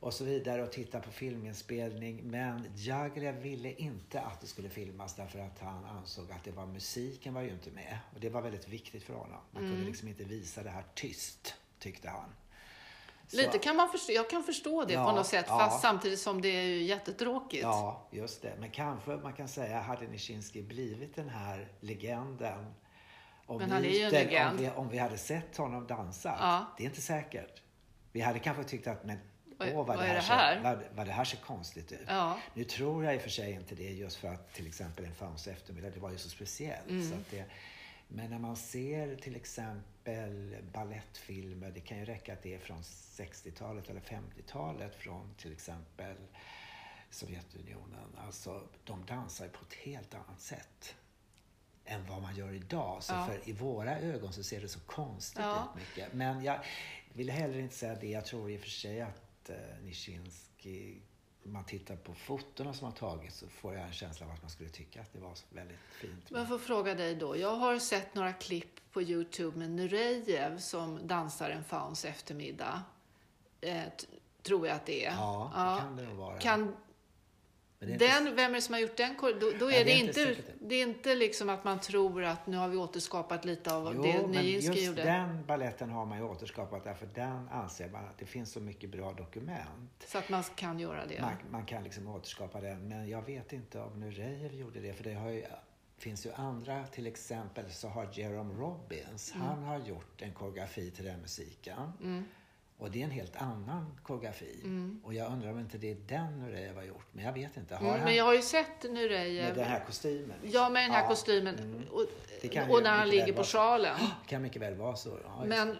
[0.00, 2.20] och så vidare och tittade på filminspelning.
[2.24, 6.66] Men Jagilev ville inte att det skulle filmas därför att han ansåg att det var
[6.66, 7.98] musiken var ju inte med.
[8.14, 9.38] Och det var väldigt viktigt för honom.
[9.50, 9.74] Man Mm.
[9.74, 12.34] kunde liksom inte visa det här tyst, tyckte han.
[13.28, 15.58] Så- Lite kan man förstå, jag kan förstå det Ja, på något sätt, ja.
[15.58, 17.62] fast samtidigt som det är ju jättetråkigt.
[17.62, 18.52] Ja, just det.
[18.58, 22.74] Men kanske man kan säga, hade Nischinski blivit den här legenden
[23.46, 24.50] och Men han är ju en legend.
[24.50, 26.36] Om vi, om vi hade sett honom dansa.
[26.40, 26.66] Ja.
[26.76, 27.62] Det är inte säkert.
[28.12, 29.18] Vi hade kanske tyckt att, men
[29.60, 30.54] åh vad, vad det är här, det här?
[30.54, 32.06] Ser, vad, vad det här ser konstigt ut.
[32.08, 32.38] Ja.
[32.54, 35.14] Nu tror jag i och för sig inte det just för att till exempel en
[35.14, 36.88] Fauns eftermiddag, det var ju så speciellt.
[36.90, 37.08] Mm.
[37.10, 37.44] Så att det,
[38.08, 42.82] men när man ser till exempel ballettfilmer, det kan ju räcka att det är från
[42.82, 46.16] 60-talet eller 50-talet från till exempel
[47.10, 48.16] Sovjetunionen.
[48.26, 50.94] Alltså, de dansar ju på ett helt annat sätt
[51.84, 53.02] än vad man gör idag.
[53.02, 53.26] Så Ja.
[53.26, 55.68] för i våra ögon så ser det så konstigt Ja.
[55.74, 56.12] ut mycket.
[56.12, 56.60] Men jag
[57.12, 58.06] vill heller inte säga det.
[58.08, 61.00] Jag tror i och för sig att eh, Nischinski,
[61.42, 64.50] man tittar på fotona som har tagits så får jag en känsla av att man
[64.50, 66.30] skulle tycka att det var väldigt fint.
[66.30, 67.36] Men jag får fråga dig då.
[67.36, 72.82] Jag har sett några klipp på Youtube med Nurejev som dansar en Fauns eftermiddag.
[73.60, 73.82] Eh,
[74.42, 75.12] tror jag att det är.
[75.12, 76.38] Ja, det kan det nog vara.
[76.38, 76.76] Kan
[77.80, 79.14] Är inte den, vem är det som har gjort den?
[79.20, 81.80] Då, då Nej, är det det, är inte inte, det är inte liksom att man
[81.80, 85.02] tror att nu har vi återskapat lite av Jo, det Nijinsky just gjorde.
[85.02, 88.90] den balletten har man ju återskapat därför den anser man att det finns så mycket
[88.90, 90.04] bra dokument.
[90.06, 91.20] Så att man kan göra det.
[91.20, 92.88] Man, man kan liksom återskapa den.
[92.88, 94.92] Men jag vet inte om Nurejev gjorde det.
[94.92, 95.44] För det har ju,
[95.98, 99.46] finns ju andra, till exempel så har Jerome Robbins, Mm.
[99.46, 101.92] han har gjort en koreografi till den musiken.
[102.78, 104.62] Och det är en helt annan koreografi.
[105.04, 107.06] Och jag undrar om inte det är den Nurejev har gjort.
[107.12, 107.74] Men jag vet inte.
[107.74, 109.54] Har Mm, han men jag har ju sett med Nurejev.
[109.54, 110.36] den här kostymen?
[110.44, 111.08] Ja, med den här Ja.
[111.08, 111.54] kostymen.
[111.58, 111.84] Mm.
[112.70, 113.96] Och, när han ligger på sjalen.
[114.00, 115.18] Det kan mycket väl vara så.
[115.24, 115.76] Ja, Men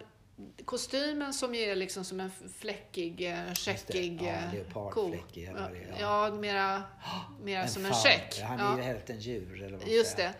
[0.65, 5.15] kostymen som ju är liksom som en fläckig, eh, checkig Ja, eh, ko.
[5.33, 5.69] Ja,
[5.99, 6.83] ja mera,
[7.43, 8.01] mera som en faun.
[8.03, 8.41] check.
[8.43, 10.33] Han är Ja, ju hälften djur eller vad just det.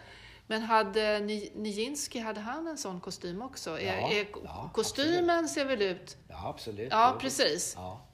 [0.49, 3.69] Men hade Ni- Nijinsky, hade han en sån kostym också?
[3.69, 6.87] Ja, är, är, ja, kostymen ser väl ut Ja, absolut.
[6.91, 7.73] Ja, precis.
[7.77, 8.05] Ja.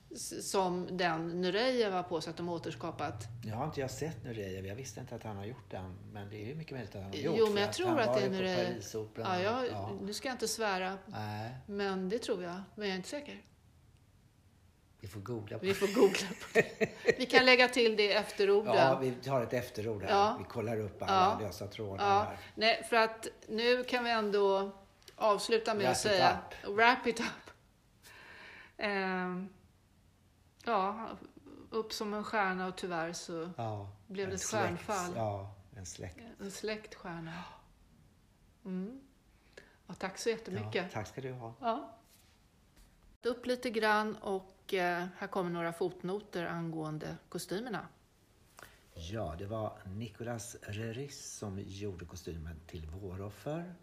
[0.41, 3.23] som den Nurejev har på sig att de återskapat?
[3.45, 4.65] Nu har inte jag sett Nurejev.
[4.65, 5.95] Jag visste inte att han har gjort den.
[6.13, 7.36] Men det är ju mycket möjligt att han har gjort.
[7.38, 8.83] Jo, men jag tror att var det är Nurejev.
[9.15, 12.61] Ja, jag, Nu ska jag inte svära, Nej, men det tror jag.
[12.75, 13.41] Men jag är inte säker.
[15.06, 16.89] Vi får googla på Vi får googla på det.
[17.18, 18.76] Vi kan lägga till det i efterorden.
[18.76, 20.10] Ja, vi tar ett efterord här.
[20.12, 20.36] Ja.
[20.39, 21.45] Vi kollar upp alla Ja.
[21.47, 22.38] lösa trådar Ja, här.
[22.56, 24.72] nej, för att nu kan vi ändå
[25.16, 26.38] avsluta med Wrap att säga
[26.68, 27.51] wrap it up.
[28.78, 29.49] Ehm,
[30.66, 31.10] ja,
[31.70, 35.14] upp som en stjärna och tyvärr så Ja, Blev det ett släkt- stjärnfall?
[35.16, 36.20] Ja, en släkt.
[36.39, 37.43] en släckt stjärna.
[38.66, 39.01] Mm.
[39.88, 40.76] Ja, tack så jättemycket.
[40.76, 41.53] Ja, tack ska du ha.
[41.62, 41.91] Ja.
[43.24, 47.88] Upp lite grann och eh, här kommer några fotnoter angående kostymerna.
[48.93, 53.76] Ja, det var Nicolas Reris som gjorde kostymen till Våroffer.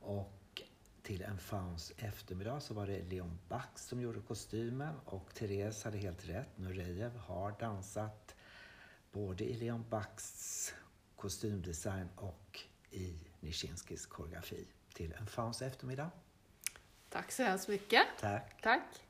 [0.00, 0.62] Och
[1.02, 4.94] till en Fauns eftermiddag så var det Leon Bax som gjorde kostymen.
[5.04, 6.58] Och Therese hade helt rätt.
[6.58, 8.34] Nurejev har dansat
[9.12, 10.74] både i Leon Bachs
[11.16, 12.60] kostymdesign och
[12.90, 16.10] i Nischinskis koreografi till en Fauns eftermiddag.
[17.08, 18.06] Tack så hemskt mycket.
[18.20, 18.62] Tack!
[18.62, 19.03] Tack.